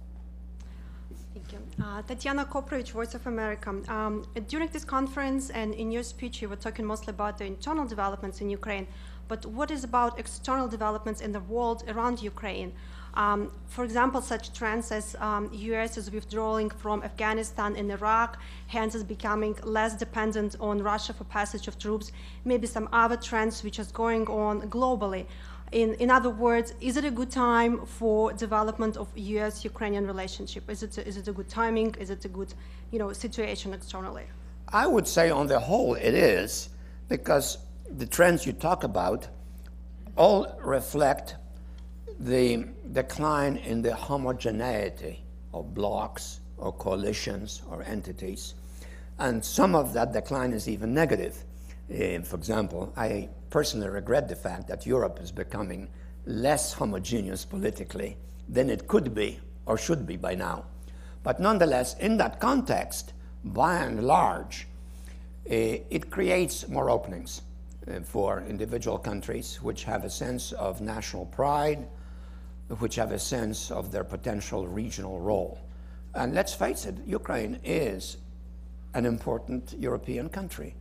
[1.48, 1.84] Thank you.
[1.84, 3.70] Uh, Tatiana Koprovich, Voice of America.
[3.88, 7.87] Um, during this conference and in your speech, you were talking mostly about the internal
[7.87, 8.87] developments in Ukraine,
[9.28, 12.72] but what is about external developments in the world around Ukraine?
[13.14, 15.96] Um, for example, such trends as um, U.S.
[15.96, 21.66] is withdrawing from Afghanistan and Iraq, hence is becoming less dependent on Russia for passage
[21.66, 22.12] of troops.
[22.44, 25.26] Maybe some other trends which is going on globally.
[25.72, 30.68] In, in other words, is it a good time for development of U.S.-Ukrainian relationship?
[30.70, 31.94] Is it, a, is it a good timing?
[31.98, 32.54] Is it a good,
[32.90, 34.24] you know, situation externally?
[34.68, 36.70] I would say, on the whole, it is,
[37.09, 37.59] because
[37.96, 39.28] the trends you talk about
[40.16, 41.37] all reflect
[42.18, 45.22] the decline in the homogeneity
[45.54, 48.54] of blocks or coalitions or entities.
[49.18, 51.44] And some of that decline is even negative.
[51.90, 55.88] Uh, for example, I personally regret the fact that Europe is becoming
[56.26, 58.16] less homogeneous politically
[58.48, 60.64] than it could be or should be by now.
[61.22, 63.12] But nonetheless, in that context,
[63.44, 64.66] by and large,
[65.50, 67.42] uh, it creates more openings
[67.87, 71.87] uh, for individual countries which have a sense of national pride,
[72.78, 75.58] which have a sense of their potential regional role.
[76.14, 78.18] And let's face it, Ukraine is
[78.94, 80.74] an important European country.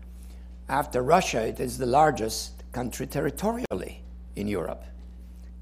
[0.70, 4.04] After Russia, it is the largest country territorially
[4.36, 4.84] in Europe.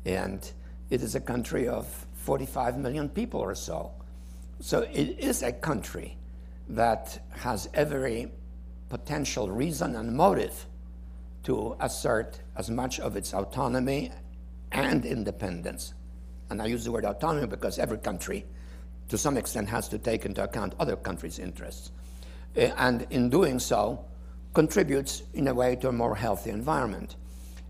[0.05, 0.51] And
[0.89, 3.91] it is a country of 45 million people or so.
[4.59, 6.17] So it is a country
[6.69, 8.31] that has every
[8.89, 10.65] potential reason and motive
[11.43, 14.11] to assert as much of its autonomy
[14.71, 15.93] and independence.
[16.49, 18.45] And I use the word autonomy because every country,
[19.09, 21.91] to some extent, has to take into account other countries' interests.
[22.57, 24.05] Uh, and in doing so,
[24.55, 27.15] contributes in a way to a more healthy environment.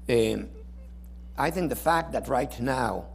[0.07, 0.47] Um,
[1.37, 3.07] I think the fact that right now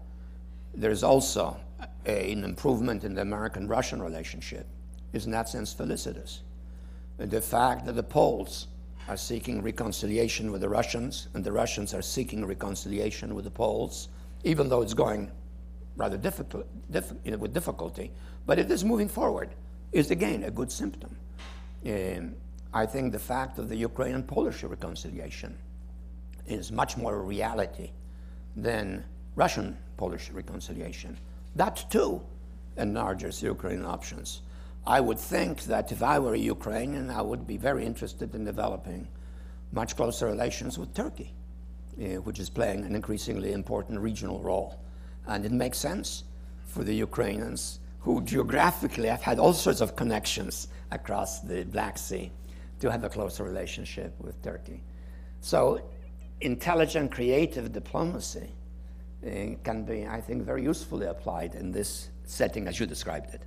[0.75, 1.57] there's also
[2.05, 4.67] a, an improvement in the American Russian relationship
[5.13, 6.41] is in that sense felicitous.
[7.17, 8.67] The fact that the Poles
[9.09, 14.09] are seeking reconciliation with the Russians and the Russians are seeking reconciliation with the Poles,
[14.45, 15.31] even though it's going
[15.97, 18.11] rather difficult, diff, with difficulty,
[18.47, 19.51] but it is moving forward,
[19.93, 21.15] is again a good symptom.
[21.87, 22.35] Um,
[22.73, 25.59] I think the fact of the Ukrainian Polish reconciliation
[26.47, 27.91] is much more a reality
[28.57, 29.05] than
[29.35, 31.17] Russian Polish reconciliation.
[31.57, 32.23] That too
[32.77, 34.43] enlarges Ukrainian options.
[34.87, 38.45] I would think that if I were a Ukrainian, I would be very interested in
[38.45, 39.09] developing
[39.73, 41.35] much closer relations with Turkey.
[42.01, 44.81] uh, which is playing an increasingly important regional role.
[45.27, 46.25] And it makes sense
[46.65, 52.31] for the Ukrainians, who geographically have had all sorts of connections across the Black Sea,
[52.81, 54.83] to have a closer relationship with Turkey.
[55.41, 55.81] So,
[56.41, 58.51] intelligent, creative diplomacy
[59.25, 59.31] uh,
[59.63, 63.43] can be, I think, very usefully applied in this setting as you described it.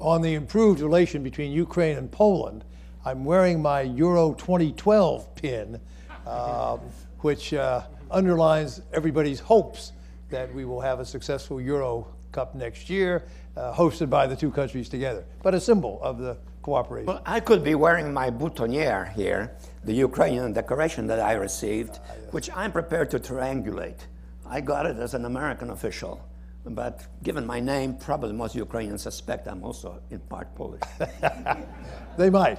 [0.00, 2.64] On the improved relation between Ukraine and Poland,
[3.04, 5.80] I'm wearing my Euro 2012 pin,
[6.26, 6.78] uh,
[7.20, 9.92] which uh, underlines everybody's hopes
[10.30, 13.24] that we will have a successful Euro Cup next year,
[13.56, 17.06] uh, hosted by the two countries together, but a symbol of the cooperation.
[17.06, 21.98] Well, I could be wearing my boutonniere here, the Ukrainian decoration that I received,
[22.30, 24.00] which I'm prepared to triangulate.
[24.46, 26.20] I got it as an American official,
[26.64, 30.82] but given my name, probably most Ukrainians suspect I'm also in part Polish.
[32.18, 32.58] they might.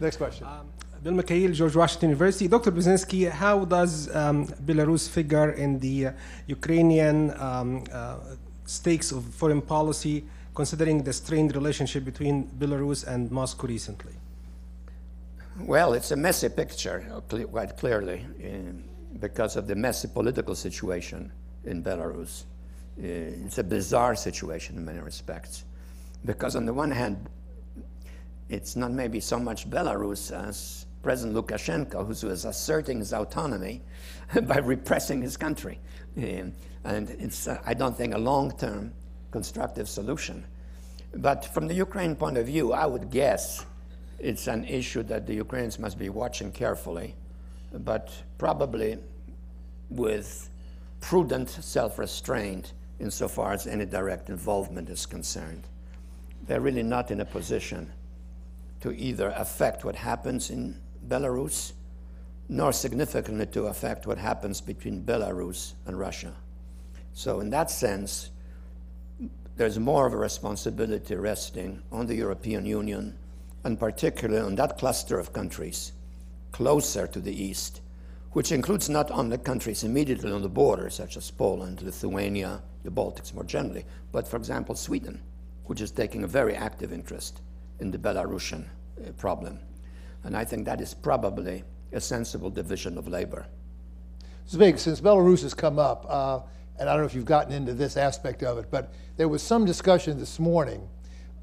[0.00, 0.46] Next question.
[1.02, 2.46] Bill Mikhail, George Washington University.
[2.46, 2.70] Dr.
[2.72, 6.12] Brzezinski, how does um, Belarus figure in the uh,
[6.46, 8.18] Ukrainian um, uh,
[8.66, 10.24] stakes of foreign policy,
[10.60, 14.12] considering the strained relationship between Belarus and Moscow recently?
[15.60, 16.98] Well, it's a messy picture,
[17.50, 18.26] quite clearly,
[19.18, 21.32] because of the messy political situation
[21.64, 22.44] in Belarus.
[22.98, 25.64] It's a bizarre situation in many respects.
[26.26, 27.16] Because, on the one hand,
[28.50, 33.80] it's not maybe so much Belarus as President Lukashenko, who is asserting his autonomy
[34.42, 35.78] by repressing his country.
[36.18, 36.52] Um,
[36.84, 38.92] and it's, uh, I don't think, a long term
[39.30, 40.44] constructive solution.
[41.14, 43.64] But from the Ukraine point of view, I would guess
[44.18, 47.14] it's an issue that the Ukrainians must be watching carefully,
[47.72, 48.98] but probably
[49.88, 50.50] with
[51.00, 55.64] prudent self restraint insofar as any direct involvement is concerned.
[56.46, 57.92] They're really not in a position
[58.80, 60.76] to either affect what happens in
[61.08, 61.72] Belarus,
[62.48, 66.34] nor significantly to affect what happens between Belarus and Russia.
[67.12, 68.30] So, in that sense,
[69.60, 73.14] there's more of a responsibility resting on the European Union,
[73.62, 75.92] and particularly on that cluster of countries
[76.50, 77.82] closer to the east,
[78.32, 83.34] which includes not only countries immediately on the border, such as Poland, Lithuania, the Baltics
[83.34, 85.20] more generally, but, for example, Sweden,
[85.66, 87.42] which is taking a very active interest
[87.80, 89.58] in the Belarusian uh, problem.
[90.24, 93.46] And I think that is probably a sensible division of labor.
[94.48, 96.40] Zbig, since Belarus has come up, uh,
[96.80, 99.42] and I don't know if you've gotten into this aspect of it, but there was
[99.42, 100.88] some discussion this morning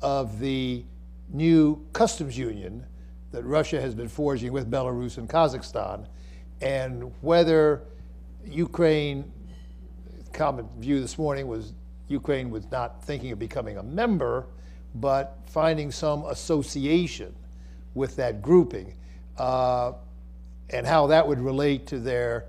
[0.01, 0.83] of the
[1.29, 2.83] new customs union
[3.31, 6.07] that Russia has been forging with Belarus and Kazakhstan,
[6.61, 7.83] and whether
[8.47, 9.31] Ukraine,
[10.33, 11.73] common view this morning was
[12.07, 14.47] Ukraine was not thinking of becoming a member,
[14.95, 17.35] but finding some association
[17.93, 18.95] with that grouping,
[19.37, 19.91] uh,
[20.71, 22.45] and how that would relate to their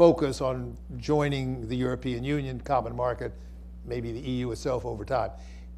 [0.00, 3.34] focus on joining the European Union common market,
[3.84, 5.30] maybe the EU itself over time.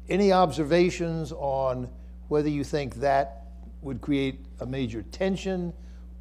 [0.07, 1.89] Any observations on
[2.29, 3.47] whether you think that
[3.81, 5.73] would create a major tension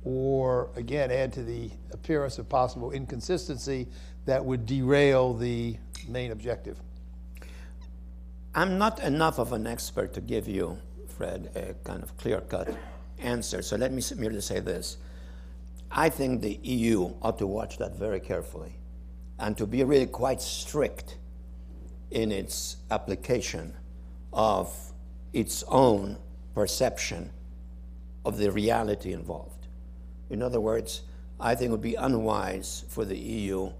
[0.02, 3.86] or, again, add to the appearance of possible inconsistency
[4.24, 5.76] that would derail the
[6.08, 6.80] main objective?
[8.52, 12.76] I'm not enough of an expert to give you, Fred, a kind of clear cut
[13.20, 13.62] answer.
[13.62, 14.96] So let me merely say this.
[15.94, 18.78] I think the EU ought to watch that very carefully
[19.38, 21.18] and to be really quite strict
[22.10, 23.74] in its application
[24.32, 24.74] of
[25.34, 26.16] its own
[26.54, 27.30] perception
[28.24, 29.66] of the reality involved.
[30.30, 31.02] In other words,
[31.38, 33.70] I think it would be unwise for the EU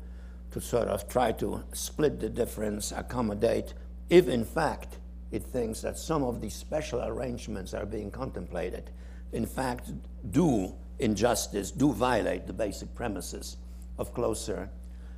[0.51, 3.73] to sort of try to split the difference, accommodate,
[4.11, 4.99] if in fact
[5.31, 8.91] it thinks that some of these special arrangements are being contemplated,
[9.33, 9.93] in fact,
[10.31, 13.57] do injustice, do violate the basic premises
[13.99, 14.71] of closer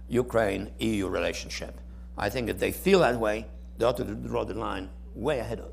[0.09, 1.81] Ukraine EU relationship.
[2.17, 3.47] I think if they feel that way,
[3.79, 5.73] they ought to draw the line way ahead of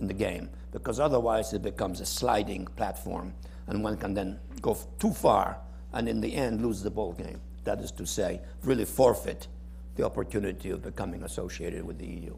[0.00, 3.34] in the game because otherwise it becomes a sliding platform
[3.66, 5.58] and one can then go too far
[5.92, 7.40] and in the end lose the ball game.
[7.64, 9.48] That is to say, really forfeit
[9.96, 12.34] the opportunity of becoming associated with the EU.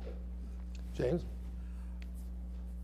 [0.97, 1.23] James?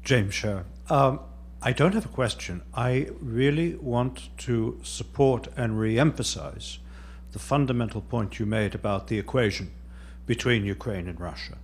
[0.05, 0.65] James Sherr.
[0.89, 1.21] Um,
[1.67, 2.63] I don't have a question.
[2.75, 6.79] I really want to support and re emphasize
[7.33, 9.73] the fundamental point you made about the equation
[10.27, 11.59] between Ukraine and Russia.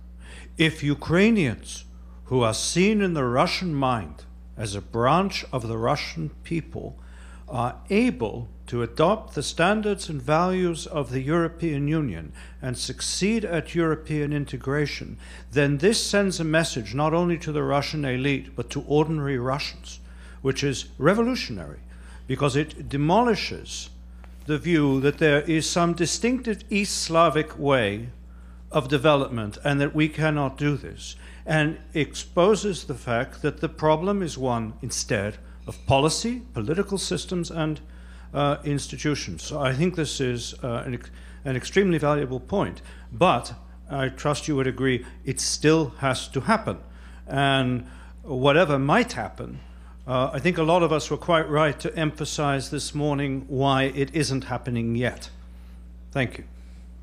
[0.57, 1.85] If Ukrainians
[2.25, 4.25] who are seen in the Russian mind
[4.57, 6.99] as a branch of the Russian people
[7.47, 13.75] are able to adopt the standards and values of the European Union and succeed at
[13.75, 15.17] European integration,
[15.51, 19.99] then this sends a message not only to the Russian elite but to ordinary Russians,
[20.41, 21.79] which is revolutionary
[22.27, 23.89] because it demolishes
[24.45, 28.09] the view that there is some distinctive East Slavic way
[28.71, 34.21] of development and that we cannot do this, and exposes the fact that the problem
[34.21, 35.37] is one instead
[35.67, 37.79] of policy, political systems, and
[38.33, 39.43] uh, institutions.
[39.43, 40.99] So I think this is uh, an,
[41.45, 42.81] an extremely valuable point.
[43.11, 43.53] But
[43.89, 46.77] I trust you would agree it still has to happen.
[47.27, 47.87] And
[48.23, 49.59] whatever might happen,
[50.07, 53.83] uh, I think a lot of us were quite right to emphasize this morning why
[53.83, 55.29] it isn't happening yet.
[56.11, 56.43] Thank you.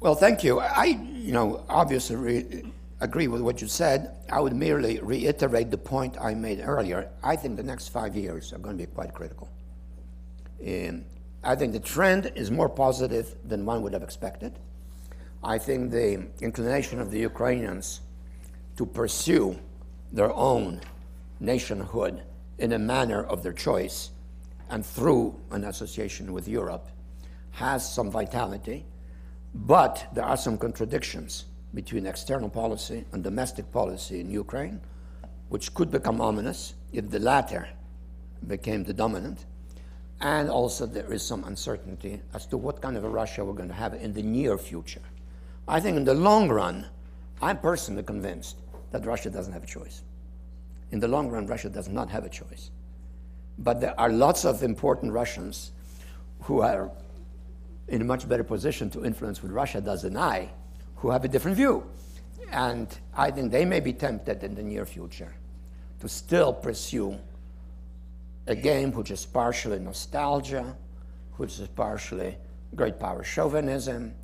[0.00, 0.60] Well, thank you.
[0.60, 2.64] I, you know, obviously re-
[3.00, 4.16] agree with what you said.
[4.30, 7.10] I would merely reiterate the point I made earlier.
[7.22, 9.48] I think the next five years are going to be quite critical.
[10.66, 11.04] Um,
[11.42, 14.58] I think the trend is more positive than one would have expected.
[15.42, 18.00] I think the inclination of the Ukrainians
[18.76, 19.58] to pursue
[20.12, 20.80] their own
[21.38, 22.22] nationhood
[22.58, 24.10] in a manner of their choice
[24.68, 26.88] and through an association with Europe
[27.52, 28.84] has some vitality,
[29.54, 34.80] but there are some contradictions between external policy and domestic policy in Ukraine,
[35.48, 37.68] which could become ominous if the latter
[38.46, 39.46] became the dominant.
[40.20, 43.70] And also, there is some uncertainty as to what kind of a Russia we're going
[43.70, 45.00] to have in the near future.
[45.66, 46.86] I think in the long run,
[47.40, 48.56] I'm personally convinced
[48.90, 50.02] that Russia doesn't have a choice.
[50.90, 52.70] In the long run, Russia does not have a choice.
[53.58, 55.72] But there are lots of important Russians
[56.42, 56.90] who are
[57.88, 60.50] in a much better position to influence what Russia does than I,
[60.96, 61.84] who have a different view.
[62.50, 65.32] And I think they may be tempted in the near future
[66.00, 67.18] to still pursue
[68.46, 70.76] a game which is partially nostalgia,
[71.36, 72.36] which is partially
[72.74, 74.14] great power chauvinism,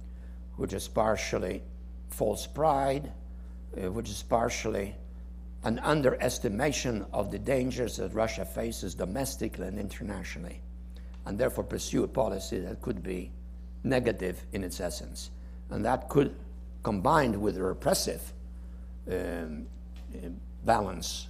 [0.57, 1.63] which is partially
[2.09, 3.13] false pride,
[3.77, 4.95] uh, which is partially
[5.65, 10.61] an underestimation of the dangers that Russia faces domestically and internationally,
[11.25, 13.31] and therefore pursue a policy that could be
[13.83, 15.31] negative in its essence.
[15.71, 16.37] And that could,
[16.83, 18.33] combined with a repressive
[19.11, 19.67] um,
[20.65, 21.29] balance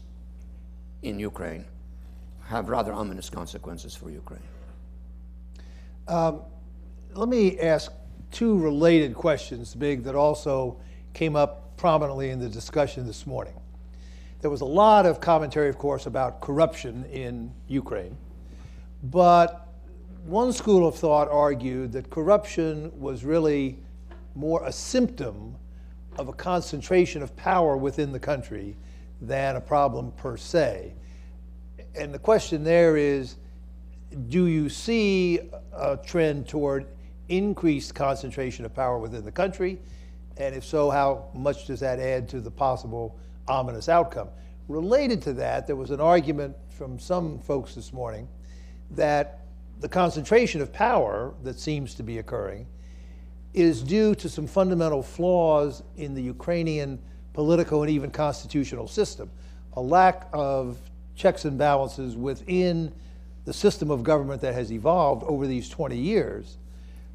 [1.03, 1.65] in Ukraine,
[2.47, 4.43] have rather ominous consequences for Ukraine.
[6.09, 6.43] Um,
[7.15, 7.93] let me ask
[8.31, 10.79] two related questions, Big, that also
[11.15, 13.55] came up prominently in the discussion this morning.
[14.41, 18.17] There was a lot of commentary, of course, about corruption in Ukraine,
[19.03, 19.69] but
[20.25, 23.79] one school of thought argued that corruption was really
[24.35, 25.57] more a symptom
[26.19, 28.77] of a concentration of power within the country
[29.21, 30.95] than a problem per se.
[31.97, 33.37] And the question there is
[34.29, 35.41] do you see
[35.75, 36.87] a trend toward
[37.29, 39.79] increased concentration of power within the country?
[40.37, 43.19] And if so, how much does that add to the possible
[43.49, 44.29] ominous outcome?
[44.69, 48.29] Related to that, there was an argument from some folks this morning
[48.93, 49.41] that
[49.81, 52.67] the concentration of power that seems to be occurring
[53.55, 56.99] is due to some fundamental flaws in the Ukrainian
[57.33, 59.31] political and even constitutional system.
[59.75, 60.79] A lack of
[61.17, 62.93] checks and balances within
[63.45, 66.59] the system of government that has evolved over these 20 years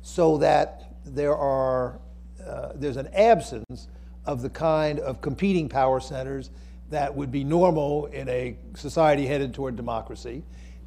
[0.02, 2.00] so that there are
[2.46, 3.88] uh, there's an absence
[4.26, 6.50] of the kind of competing power centers
[6.90, 10.44] that would be normal in a society headed toward democracy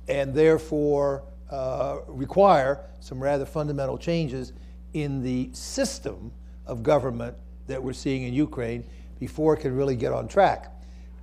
[0.09, 4.53] and therefore uh, require some rather fundamental changes
[4.93, 6.33] in the system
[6.67, 7.37] of government
[7.67, 8.85] that we're seeing in Ukraine
[9.21, 10.74] before it can really get on track.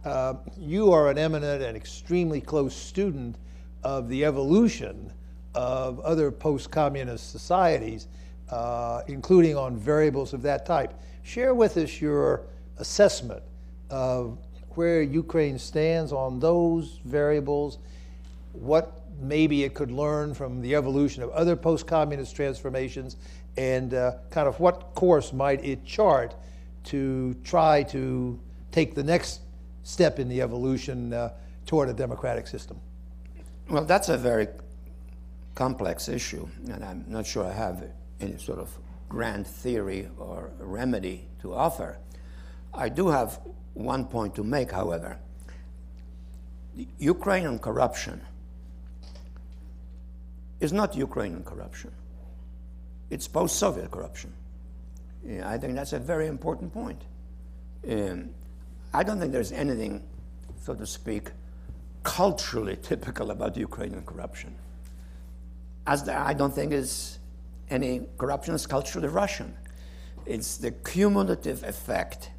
[0.03, 3.35] Uh, you are an eminent and extremely close student
[3.83, 5.13] of the evolution
[5.53, 8.07] of other post communist societies,
[8.49, 10.93] uh, including on variables of that type.
[11.21, 12.45] Share with us your
[12.77, 13.43] assessment
[13.91, 14.39] of
[14.71, 17.77] where Ukraine stands on those variables,
[18.53, 23.17] what maybe it could learn from the evolution of other post communist transformations,
[23.55, 26.33] and uh, kind of what course might it chart
[26.85, 28.39] to try to
[28.71, 29.41] take the next
[29.83, 31.29] step in the evolution uh,
[31.65, 32.79] toward a democratic system?
[33.69, 34.47] Well, that's a very
[35.55, 37.83] complex issue, and I'm not sure I have
[38.19, 38.69] any sort of
[39.09, 41.97] grand theory or remedy to offer.
[42.73, 43.39] I do have
[43.73, 45.17] one point to make, however.
[46.99, 48.21] Ukrainian corruption
[50.59, 51.91] is not Ukrainian corruption.
[53.09, 54.33] It's post-Soviet corruption.
[55.43, 57.01] I think that's a very important point.
[57.89, 58.29] Um,
[58.93, 60.03] I don't think there's anything,
[60.61, 61.31] so to speak,
[62.03, 64.55] culturally typical about Ukrainian corruption.
[65.87, 67.19] As there, I don't think is
[67.69, 69.55] any corruption is culturally Russian.
[70.25, 72.31] It's the cumulative effect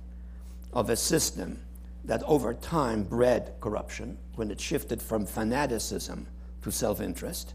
[0.72, 1.60] of a system
[2.04, 6.26] that over time bred corruption when it shifted from fanaticism
[6.62, 7.54] to self interest.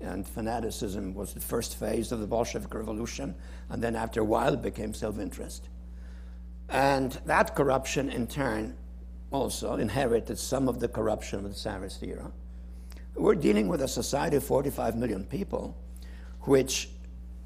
[0.00, 3.36] and fanaticism was the first phase of the Bolshevik Revolution,
[3.70, 5.68] and then after a while it became self interest.
[6.72, 8.74] And that corruption, in turn,
[9.30, 12.32] also inherited some of the corruption of the Tsarist era.
[13.14, 15.76] We're dealing with a society of 45 million people,
[16.40, 16.88] which,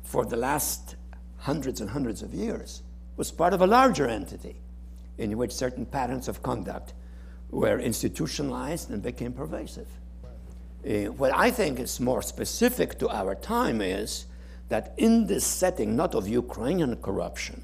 [0.05, 0.95] for the last
[1.39, 2.83] hundreds and hundreds of years,
[3.17, 4.57] was part of a larger entity
[5.19, 6.95] in which certain patterns of conduct
[7.51, 9.89] were institutionalized and became pervasive.
[10.89, 14.27] Uh, what I think is more specific to our time is
[14.69, 17.63] that in this setting, not of Ukrainian corruption,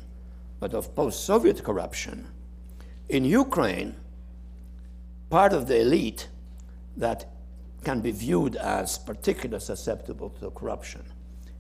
[0.63, 2.25] but of post Soviet corruption,
[3.09, 3.97] in Ukraine,
[5.29, 6.29] part of the elite
[6.97, 7.29] that
[7.83, 11.03] can be viewed as particularly susceptible to corruption,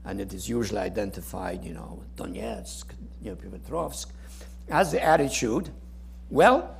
[0.04, 2.84] and it is usually identified, you know, Donetsk,
[3.24, 4.06] Dnipropetrovsk,
[4.70, 5.70] has the attitude,
[6.30, 6.72] well,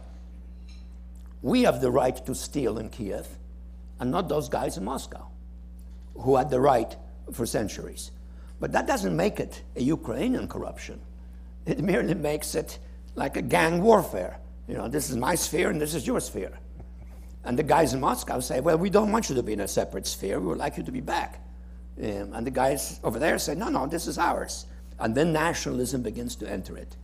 [1.42, 3.26] we have the right to steal in Kiev,
[3.98, 5.26] and not those guys in Moscow,
[6.14, 6.94] who had the right
[7.32, 8.12] for centuries.
[8.60, 11.00] But that doesn't make it a Ukrainian corruption.
[11.66, 12.78] It merely makes it
[13.14, 14.38] like a gang warfare.
[14.66, 16.58] You know, this is my sphere and this is your sphere.
[17.44, 19.68] And the guys in Moscow say, well, we don't want you to be in a
[19.68, 20.38] separate sphere.
[20.38, 21.40] We would like you to be back.
[21.98, 24.66] Um, and the guys over there say, no, no, this is ours.
[24.98, 26.96] And then nationalism begins to enter it.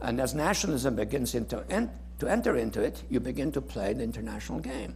[0.00, 4.04] And as nationalism begins into, en- to enter into it, you begin to play the
[4.04, 4.94] international game.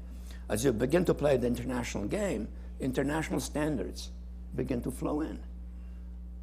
[0.48, 2.48] As you begin to play the international game,
[2.78, 4.10] international standards
[4.54, 5.40] begin to flow in.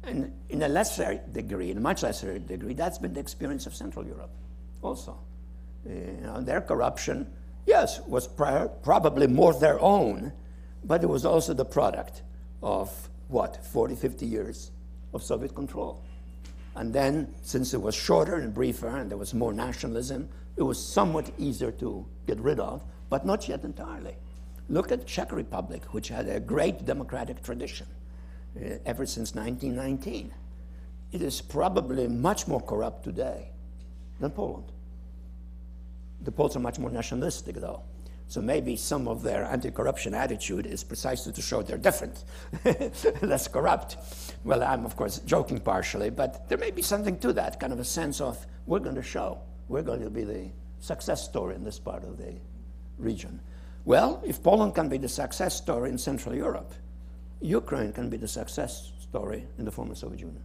[0.04, 3.74] And in a lesser degree, in a much lesser degree, that's been the experience of
[3.74, 4.30] Central Europe
[4.82, 5.18] also.
[5.86, 7.30] You know, their corruption,
[7.66, 10.32] yes, was pri- probably more their own,
[10.84, 12.22] but it was also the product
[12.62, 12.90] of
[13.28, 14.70] what, 40, 50 years
[15.12, 16.02] of Soviet control.
[16.76, 20.82] And then, since it was shorter and briefer and there was more nationalism, it was
[20.82, 24.16] somewhat easier to get rid of, but not yet entirely.
[24.68, 27.99] Look at Czech Republic, which had a great democratic tradition uh,
[28.56, 30.34] Uh, ever since 1919.
[31.12, 33.52] It is probably much more corrupt today
[34.18, 34.72] than Poland.
[36.22, 37.82] The Poles are much more nationalistic, though.
[38.26, 42.24] So maybe some of their anti-corruption attitude is precisely to show they're different,
[43.22, 43.96] less corrupt.
[44.44, 47.78] Well, I'm of course joking partially, but there may be something to that, kind of
[47.78, 49.38] a sense of we're going to show,
[49.68, 52.34] we're going to be the success story in this part of the
[52.98, 53.40] region.
[53.84, 56.72] Well, if Poland can be the success story in Central Europe,
[57.40, 60.42] Ukraine can be the success story in the former Soviet Union.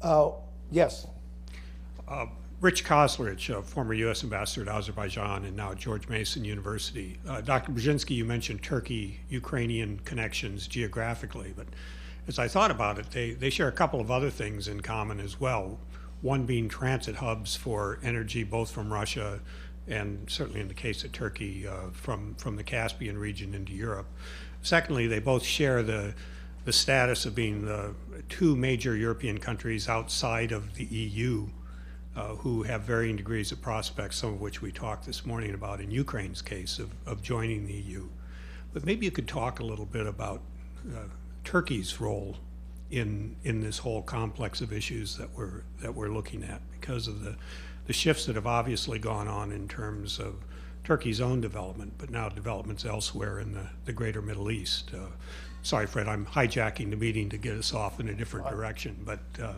[0.00, 0.30] Uh,
[0.70, 1.06] yes.
[2.60, 4.24] Rich Kauzlarich, a former U.S.
[4.24, 7.20] ambassador to Azerbaijan and now George Mason University.
[7.28, 7.70] Uh, Dr.
[7.70, 11.68] Brzezinski, you mentioned Turkey Ukrainian connections geographically, but
[12.26, 15.20] as I thought about it, they, they share a couple of other things in common
[15.20, 15.78] as well.
[16.20, 19.38] One being transit hubs for energy, both from Russia
[19.88, 24.06] and certainly in the case of Turkey, uh, from, from the Caspian region into Europe.
[24.62, 26.14] Secondly, they both share the,
[26.64, 27.94] the status of being the
[28.28, 31.46] two major European countries outside of the EU
[32.16, 35.80] uh, who have varying degrees of prospects, some of which we talked this morning about
[35.80, 38.08] in Ukraine's case of, of joining the EU.
[38.72, 40.42] But maybe you could talk a little bit about
[40.94, 41.04] uh,
[41.44, 42.36] Turkey's role
[42.90, 47.22] in in this whole complex of issues that we're that we're looking at because of
[47.22, 47.36] the
[47.88, 50.34] the shifts that have obviously gone on in terms of
[50.84, 54.90] Turkey's own development, but now developments elsewhere in the, the greater Middle East.
[54.94, 55.06] Uh,
[55.62, 59.20] sorry, Fred, I'm hijacking the meeting to get us off in a different direction, but
[59.42, 59.54] uh,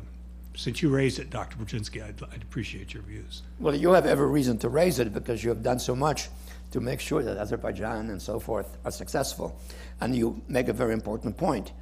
[0.56, 1.56] since you raised it, Dr.
[1.56, 3.42] Brzezinski, I'd, I'd appreciate your views.
[3.58, 6.28] Well, you have every reason to raise it because you have done so much
[6.70, 9.60] to make sure that Azerbaijan and so forth are successful.
[10.00, 11.72] And you make a very important point.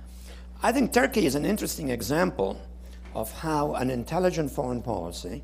[0.62, 2.58] I think Turkey is an interesting example
[3.14, 5.42] of how an intelligent foreign policy,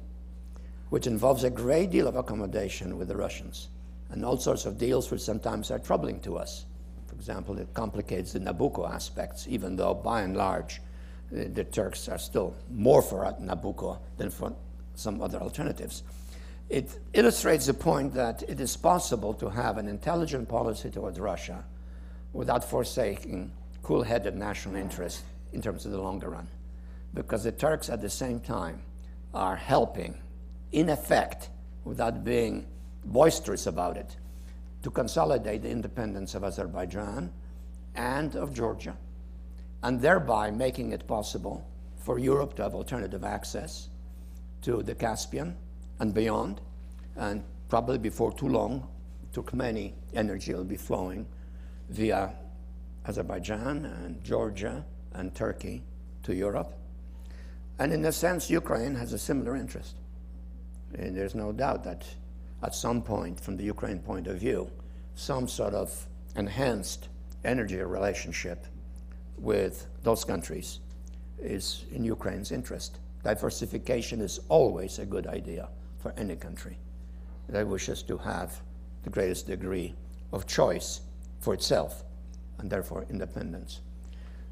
[0.90, 3.68] which involves a great deal of accommodation with the Russians
[4.10, 6.66] and all sorts of deals which sometimes are troubling to us.
[7.06, 10.80] For example, it complicates the Nabucco aspects, even though by and large
[11.30, 14.54] the, Turks are still more for Nabucco than for
[14.94, 16.04] some other alternatives.
[16.68, 21.64] It illustrates the point that it is possible to have an intelligent policy towards Russia
[22.32, 25.22] without forsaking cool headed national interest
[25.52, 26.48] in terms of the longer run.
[27.12, 28.80] Because the Turks at the same time
[29.34, 30.16] are helping,
[30.74, 31.50] in effect,
[31.84, 32.66] without being
[33.04, 34.16] boisterous about it,
[34.82, 37.32] to consolidate the independence of Azerbaijan
[37.94, 38.96] and of Georgia,
[39.84, 41.64] and thereby making it possible
[41.96, 43.88] for Europe to have alternative access
[44.62, 45.56] to the Caspian
[46.00, 46.60] and beyond.
[47.16, 48.88] And probably before too long,
[49.32, 51.26] Turkmeni energy will be flowing
[51.88, 52.32] via
[53.06, 55.84] Azerbaijan and Georgia and Turkey
[56.24, 56.74] to Europe.
[57.78, 59.96] And in a sense, Ukraine has a similar interest.
[60.94, 62.06] And there's no doubt that
[62.62, 64.70] at some point, from the Ukraine point of view,
[65.14, 67.08] some sort of enhanced
[67.44, 68.66] energy relationship
[69.38, 70.80] with those countries
[71.38, 72.98] is in Ukraine's interest.
[73.22, 75.68] Diversification is always a good idea
[75.98, 76.78] for any country
[77.48, 78.60] that wishes to have
[79.02, 79.94] the greatest degree
[80.32, 81.02] of choice
[81.40, 82.04] for itself
[82.58, 83.80] and therefore independence.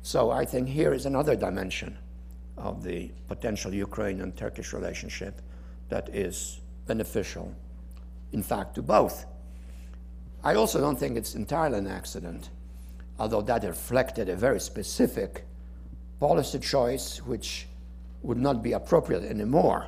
[0.03, 1.97] So I think here is another dimension
[2.57, 5.41] of the potential Ukrainian Turkish relationship
[5.93, 7.55] that is beneficial,
[8.33, 9.27] in fact, to both.
[10.43, 12.49] I also don't think it's entirely an accident,
[13.19, 15.45] although that reflected a very specific
[16.19, 17.67] policy choice which
[18.23, 19.87] would not be appropriate anymore,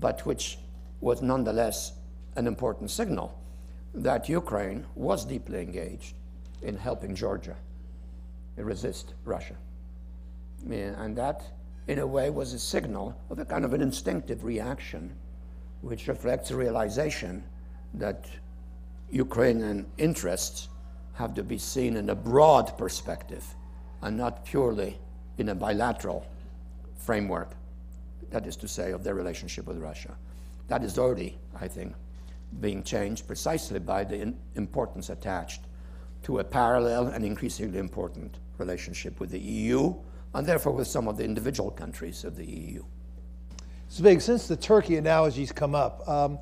[0.00, 0.58] but which
[1.02, 1.92] was nonetheless
[2.36, 3.38] an important signal
[3.92, 6.14] that Ukraine was deeply engaged
[6.62, 7.56] in helping Georgia
[8.56, 9.56] resist Russia.
[10.66, 11.42] And that,
[11.88, 15.14] in a way, was a signal of a kind of an instinctive reaction,
[15.82, 17.44] which reflects a realization
[17.94, 18.26] that
[19.10, 20.68] Ukrainian interests
[21.14, 23.44] have to be seen in a broad perspective
[24.00, 24.98] and not purely
[25.38, 26.26] in a bilateral
[26.96, 27.50] framework,
[28.30, 30.16] that is to say, of their relationship with Russia.
[30.68, 31.94] That is already, I think,
[32.60, 35.62] being changed precisely by the importance attached
[36.22, 39.94] to a parallel and increasingly important relationship with the EU
[40.34, 42.84] and therefore with some of the individual countries of the EU.
[43.92, 46.38] Zbig, since the Turkey analogies come up, um,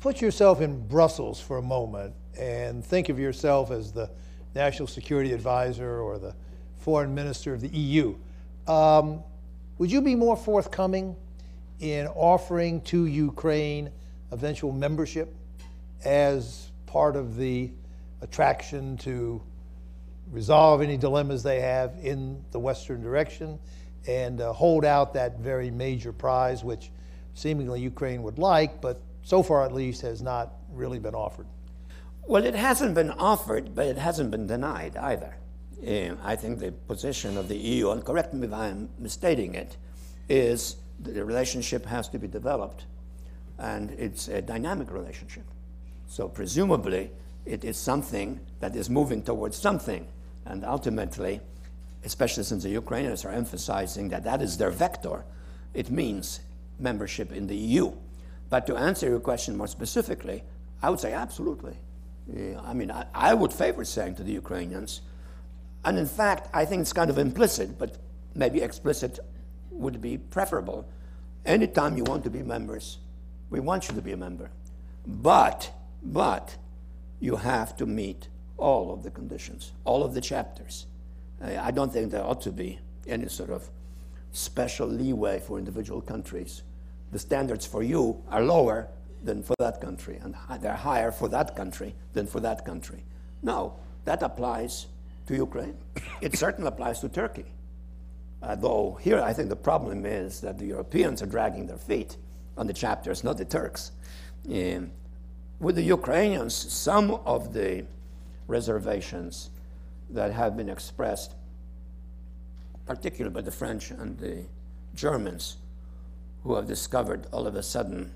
[0.00, 4.10] put yourself in Brussels for a moment and think of yourself as the
[4.54, 6.34] national security advisor or the
[6.76, 8.14] foreign minister of the EU.
[8.66, 9.22] Um,
[9.78, 11.16] would you be more forthcoming
[11.80, 13.90] in offering to Ukraine
[14.30, 15.34] eventual membership
[16.04, 17.70] as part of the
[18.20, 19.42] attraction to
[20.30, 23.58] resolve any dilemmas they have in the Western direction
[24.06, 26.90] and uh, hold out that very major prize, which
[27.34, 31.46] seemingly Ukraine would like, but so far at least has not really been offered.
[32.26, 35.36] Well, it hasn't been offered, but it hasn't been denied either.
[35.86, 39.76] Uh, I think the position of the EU, and correct me if I'm misstating it,
[40.28, 42.86] is that the relationship has to be developed,
[43.58, 45.44] and it's a dynamic relationship.
[46.08, 47.10] So presumably,
[47.44, 50.08] it is something that is moving towards something.
[50.44, 51.40] And ultimately,
[52.06, 55.24] especially since the Ukrainians are emphasizing that that is their vector,
[55.74, 56.40] it means
[56.78, 57.92] membership in the EU.
[58.48, 60.44] But to answer your question more specifically,
[60.80, 61.76] I would say absolutely.
[62.32, 65.00] Yeah, I mean, I, I would favor saying to the Ukrainians,
[65.84, 67.98] and in fact, I think it's kind of implicit, but
[68.34, 69.18] maybe explicit
[69.70, 70.88] would be preferable.
[71.44, 72.98] Anytime you want to be members,
[73.50, 74.50] we want you to be a member.
[75.06, 75.70] But,
[76.02, 76.56] but,
[77.18, 78.28] you have to meet
[78.58, 80.86] all of the conditions, all of the chapters.
[81.42, 83.68] I don't think there ought to be any sort of
[84.32, 86.62] special leeway for individual countries.
[87.12, 88.88] The standards for you are lower
[89.22, 93.04] than for that country, and they're higher for that country than for that country.
[93.42, 93.74] No,
[94.04, 94.86] that applies
[95.26, 95.76] to Ukraine.
[96.20, 97.46] It certainly applies to Turkey.
[98.42, 102.16] Uh, though here I think the problem is that the Europeans are dragging their feet
[102.56, 103.92] on the chapters, not the Turks.
[104.48, 104.92] Um,
[105.58, 107.86] with the Ukrainians, some of the
[108.46, 109.50] reservations
[110.10, 111.34] that have been expressed,
[112.86, 114.44] particularly by the French and the
[114.94, 115.56] Germans,
[116.42, 118.12] who have discovered all of a sudden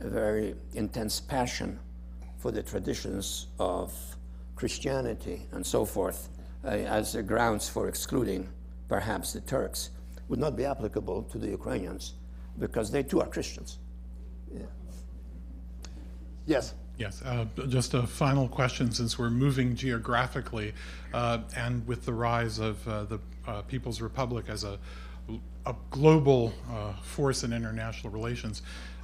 [0.00, 1.78] a very intense passion
[2.38, 3.94] for the traditions of
[4.56, 6.28] Christianity and so forth
[6.64, 8.48] uh, as grounds for excluding
[8.88, 9.90] perhaps the Turks
[10.28, 12.14] would not be applicable to the Ukrainians
[12.58, 13.78] because they too are Christians.
[14.52, 14.62] Yeah.
[16.46, 16.74] Yes.
[17.02, 20.72] Yes, uh, just a final question since we're moving geographically
[21.12, 24.78] uh, and with the rise of uh, the uh, People's Republic as a,
[25.66, 28.62] a global uh, force in international relations.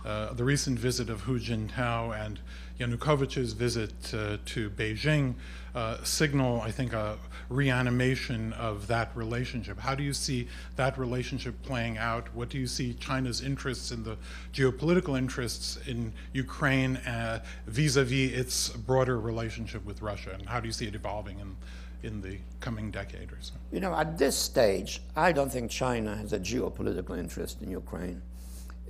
[0.08, 2.40] Uh, the recent visit of Hu Jintao and
[2.80, 5.34] Yanukovych's visit uh, to Beijing
[5.74, 7.18] uh, signal, I think, a
[7.50, 9.78] reanimation of that relationship.
[9.78, 12.34] How do you see that relationship playing out?
[12.34, 14.16] What do you see China's interests in the
[14.54, 16.98] geopolitical interests in Ukraine
[17.66, 20.30] vis a vis its broader relationship with Russia?
[20.38, 21.54] And how do you see it evolving in,
[22.02, 23.52] in the coming decade or so?
[23.72, 28.22] You know, at this stage, I don't think China has a geopolitical interest in Ukraine.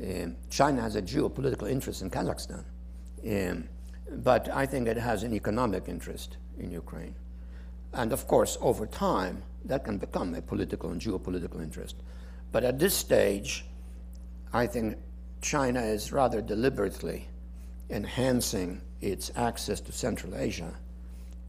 [0.03, 2.65] Um, China has a geopolitical interest in Kazakhstan.
[3.27, 3.69] Um,
[4.11, 7.15] but I think it has an economic interest in Ukraine.
[7.93, 11.97] And of course, over time, that can become a political and geopolitical interest.
[12.53, 13.65] But at this stage,
[14.53, 14.97] I think
[15.41, 17.29] China is rather deliberately
[17.91, 20.75] enhancing its access to Central Asia,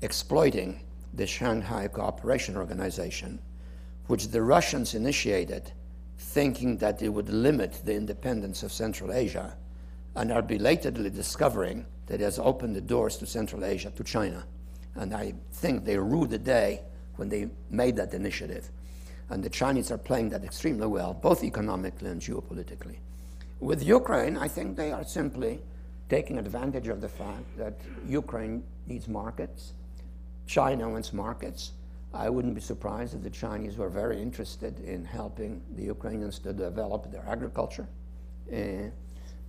[0.01, 0.81] exploiting
[1.13, 3.39] the Shanghai Cooperation Organization,
[4.07, 5.71] which the Russians initiated
[6.19, 9.55] thinking that it would limit the independence of Central Asia,
[10.15, 14.43] and are belatedly discovering that it has opened the doors to Central Asia to China.
[14.95, 16.81] And I think they rue the day
[17.15, 18.69] when they made that initiative.
[19.29, 22.97] And the Chinese are playing that extremely well, both economically and geopolitically.
[23.59, 25.61] With Ukraine, I think they are simply
[26.09, 29.73] taking advantage of the fact that Ukraine needs markets,
[30.47, 31.73] China wants markets.
[32.13, 36.53] I wouldn't be surprised if the Chinese were very interested in helping the Ukrainians to
[36.53, 37.87] develop their agriculture,
[38.51, 38.89] uh,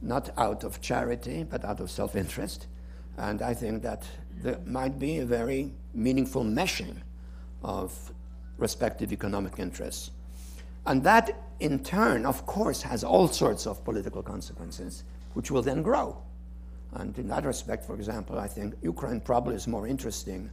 [0.02, 2.66] not out of charity, but out of self interest.
[3.16, 4.04] And I think that
[4.42, 6.96] there might be a very meaningful meshing
[7.62, 8.12] of
[8.58, 10.10] respective economic interests.
[10.86, 15.04] And that, in turn, of course, has all sorts of political consequences,
[15.34, 16.16] which will then grow.
[16.92, 20.50] And in that respect, for example, I think Ukraine probably is more interesting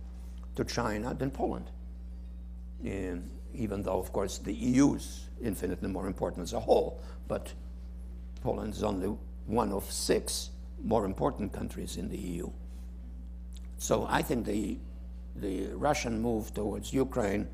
[0.55, 1.69] to China than Poland.
[2.83, 7.51] In, even though, of course, the EU is infinitely more important as a whole, but
[8.41, 9.15] Poland is only
[9.45, 10.49] one of six
[10.83, 12.49] more important countries in the EU.
[13.77, 14.77] So I think the,
[15.35, 17.47] the Russian move towards Ukraine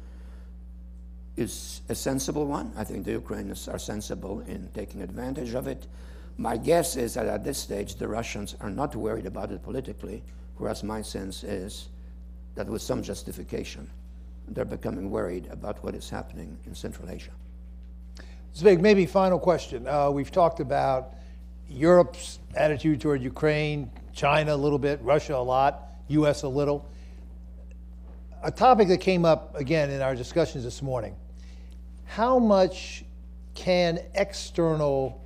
[1.36, 2.72] is a sensible one.
[2.78, 5.88] I think the Ukrainians are sensible in taking advantage of it.
[6.38, 10.24] My guess is that at this stage the Russians are not worried about it politically,
[10.58, 11.90] whereas my sense is
[12.56, 13.90] that with some justification,
[14.54, 17.32] they're becoming worried about what is happening in Central Asia.
[18.56, 19.88] Zbig, maybe final question.
[19.88, 21.16] Uh, we've talked about
[21.68, 26.44] Europe's attitude toward Ukraine, China a little bit, Russia a lot, U.S.
[26.44, 26.88] a little.
[28.44, 31.16] A topic that came up again in our discussions this morning
[32.06, 33.04] how much
[33.56, 35.20] can external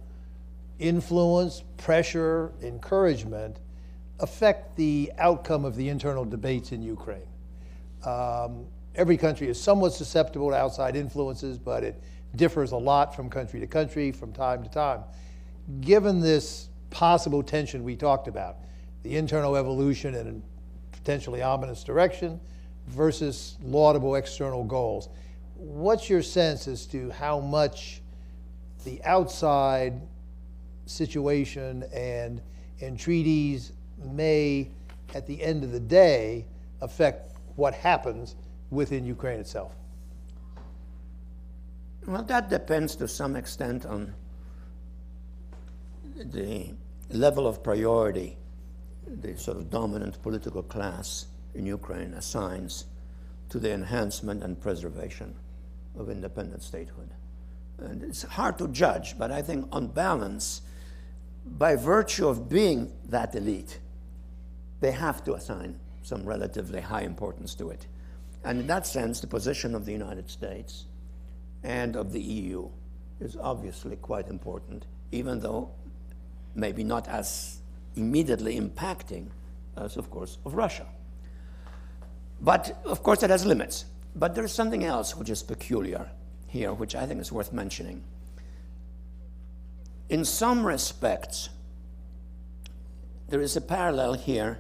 [0.79, 3.57] influence, pressure, encouragement
[4.21, 7.27] affect the outcome of the internal debates in Ukraine?
[8.05, 8.65] Um,
[8.97, 12.01] every country is somewhat susceptible to outside influences, but it
[12.35, 15.03] differs a lot from country to country, from time to time.
[15.79, 18.57] Given this possible tension we talked about,
[19.03, 22.39] the internal evolution in a potentially ominous direction
[22.87, 25.09] versus laudable external goals,
[25.55, 28.01] what's your sense as to how much
[28.83, 30.01] the outside
[30.85, 32.41] situation and
[32.81, 33.73] entreaties
[34.03, 34.69] may,
[35.13, 36.45] at the end of the day,
[36.81, 38.35] affect what happens
[38.69, 39.73] within Ukraine itself?
[42.05, 44.13] Well, that depends to some extent on
[46.15, 46.73] the
[47.09, 48.37] level of priority
[49.07, 52.85] the sort of dominant political class in Ukraine assigns
[53.49, 55.33] to the enhancement and preservation
[55.97, 57.09] of independent statehood.
[57.79, 60.61] And it's hard to judge, but I think on balance,
[61.45, 63.79] by virtue of being that elite,
[64.79, 67.87] they have to assign some relatively high importance to it.
[68.47, 70.85] And in that sense, the position of the United States
[71.63, 72.69] and of the EU
[73.19, 75.71] is obviously quite important, even though
[76.55, 77.59] maybe not as
[77.97, 79.27] immediately impacting
[79.75, 80.85] as, of course, of Russia.
[82.39, 83.83] But of course, it has limits.
[84.15, 86.09] But there's something else which is peculiar
[86.47, 88.01] here, which I think is worth mentioning.
[90.07, 91.49] In some respects,
[93.27, 94.59] there is a parallel here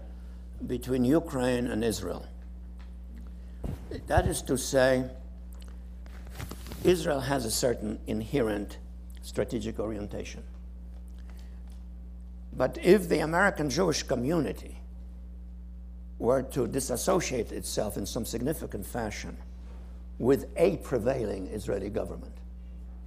[0.65, 2.25] between Ukraine and Israel.
[4.07, 5.05] That is to say,
[6.83, 8.77] Israel has a certain inherent
[9.21, 10.43] strategic orientation.
[12.53, 14.79] But if the American Jewish community
[16.19, 19.37] were to disassociate itself in some significant fashion
[20.17, 22.33] with a prevailing Israeli government,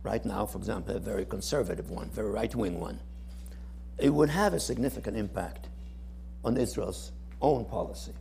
[0.03, 3.01] right now, for example, a very conservative one, very right wing one,
[3.99, 5.69] it would have a significant impact
[6.45, 7.13] on Israel's
[7.43, 8.13] own policy.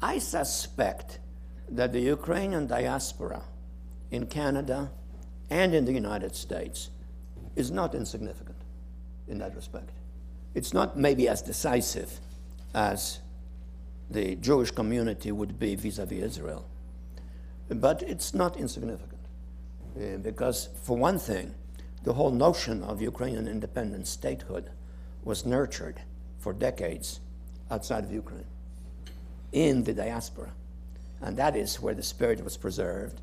[0.00, 1.18] I suspect
[1.70, 3.42] that the Ukrainian diaspora
[4.10, 4.90] in Canada
[5.50, 6.90] and in the United States
[7.56, 8.56] is not insignificant
[9.26, 9.90] in that respect.
[10.54, 12.20] It's not maybe as decisive
[12.74, 13.20] as
[14.10, 16.66] the Jewish community would be vis a vis Israel,
[17.68, 19.20] but it's not insignificant.
[19.96, 21.54] Uh, because, for one thing,
[22.04, 24.70] the whole notion of Ukrainian independent statehood
[25.24, 26.00] was nurtured
[26.38, 27.20] for decades
[27.70, 28.46] outside of Ukraine,
[29.52, 30.52] in the diaspora.
[31.20, 33.20] And that is where the spirit was preserved,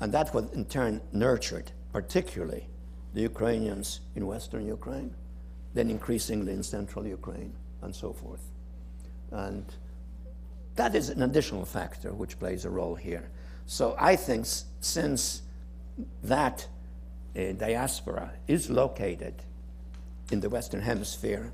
[0.00, 2.68] and that was in turn nurtured, particularly
[3.14, 5.14] the Ukrainians in Western Ukraine,
[5.74, 8.44] then increasingly in Central Ukraine, and so forth.
[9.30, 9.64] And
[10.74, 13.30] that is an additional factor which plays a role here.
[13.66, 14.46] So I think
[14.80, 15.42] since
[16.22, 16.66] that
[17.34, 19.34] uh, diaspora is located
[20.30, 21.52] in the Western Hemisphere,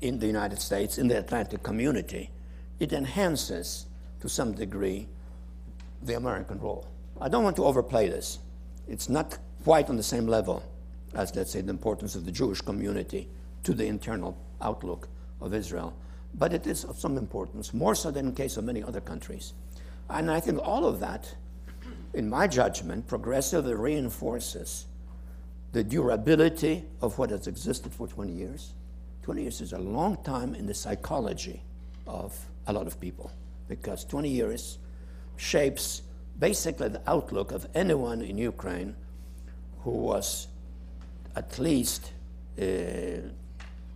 [0.00, 2.30] in the United States, in the Atlantic community,
[2.80, 3.86] it enhances
[4.20, 5.08] to some degree
[6.02, 6.86] the American role.
[7.20, 8.38] I don't want to overplay this.
[8.86, 10.62] It's not quite on the same level
[11.14, 13.28] as, let's say, the importance of the Jewish community
[13.64, 15.08] to the internal outlook
[15.40, 15.94] of Israel,
[16.34, 19.00] but it is of some importance, more so than in the case of many other
[19.00, 19.54] countries.
[20.10, 21.34] And I think all of that,
[22.14, 24.86] in my judgment, progressively reinforces
[25.72, 28.72] the durability of what has existed for 20 years.
[29.22, 31.62] 20 years is a long time in the psychology
[32.06, 33.30] of a lot of people
[33.68, 34.78] because 20 years
[35.36, 36.02] shapes
[36.38, 38.96] basically the outlook of anyone in Ukraine
[39.80, 40.48] who was
[41.36, 42.12] at least
[42.58, 42.62] uh,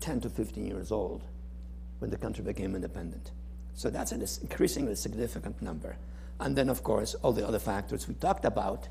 [0.00, 1.22] 10 to 15 years old
[1.98, 3.30] when the country became independent.
[3.74, 5.96] So that's an increasingly significant number.
[6.40, 8.88] And then, of course, all the other factors we talked about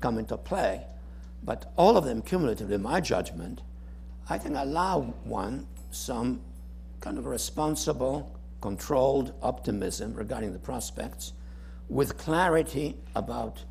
[0.00, 0.86] come into play.
[1.42, 3.62] But all of them cumulatively, in my judgment,
[4.28, 6.40] I think allow one some
[7.00, 8.32] kind of responsible,
[8.62, 11.34] controlled optimism regarding the prospects
[11.90, 13.62] with clarity about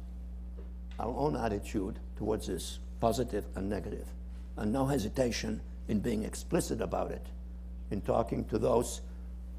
[1.00, 4.08] our own attitude towards this, positive and negative,
[4.58, 7.26] and no hesitation in being explicit about it,
[7.90, 9.02] in talking to those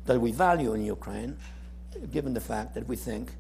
[0.05, 1.37] that we value in Ukraine,
[2.13, 3.33] given the fact that we think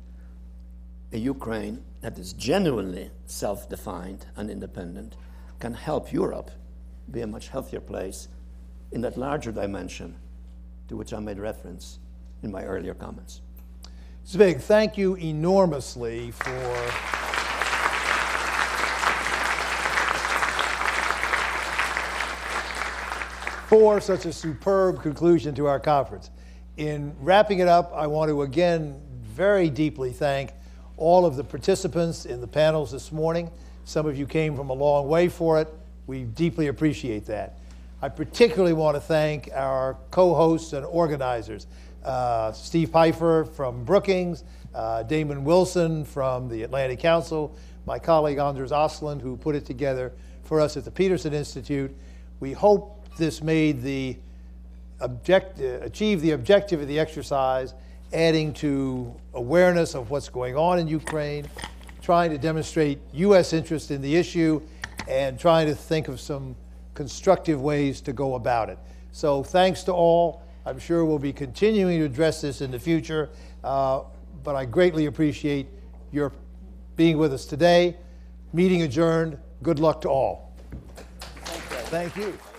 [1.12, 5.14] a Ukraine that is genuinely self defined and independent
[5.60, 6.50] can help Europe
[7.10, 8.28] be a much healthier place
[8.92, 10.16] in that larger dimension
[10.92, 11.98] to which I made reference
[12.42, 13.40] in my earlier comments.
[14.26, 16.90] Zbig, thank you enormously for.
[23.68, 26.28] For such a superb conclusion to our conference.
[26.76, 30.50] In wrapping it up, I want to again very deeply thank
[30.98, 33.50] all of the participants in the panels this morning.
[33.86, 35.68] Some of you came from a long way for it.
[36.06, 37.56] We deeply appreciate that.
[38.04, 41.68] I particularly want to thank our co hosts and organizers
[42.04, 44.42] uh, Steve Pifer from Brookings,
[44.74, 50.12] uh, Damon Wilson from the Atlantic Council, my colleague Anders Åslund, who put it together
[50.42, 51.94] for us at the Peterson Institute.
[52.40, 54.16] We hope this made the
[55.00, 57.72] object, achieve the objective of the exercise,
[58.12, 61.46] adding to awareness of what's going on in Ukraine,
[62.02, 63.52] trying to demonstrate U.S.
[63.52, 64.60] interest in the issue,
[65.06, 66.56] and trying to think of some
[66.94, 68.78] constructive ways to go about it.
[69.12, 70.42] So thanks to all.
[70.64, 73.30] I'm sure we'll be continuing to address this in the future,
[73.64, 74.02] uh,
[74.44, 75.66] but I greatly appreciate
[76.12, 76.32] your
[76.96, 77.96] being with us today.
[78.52, 79.38] Meeting adjourned.
[79.62, 80.52] Good luck to all.
[81.44, 81.76] Thank you.
[81.88, 82.51] Thank you.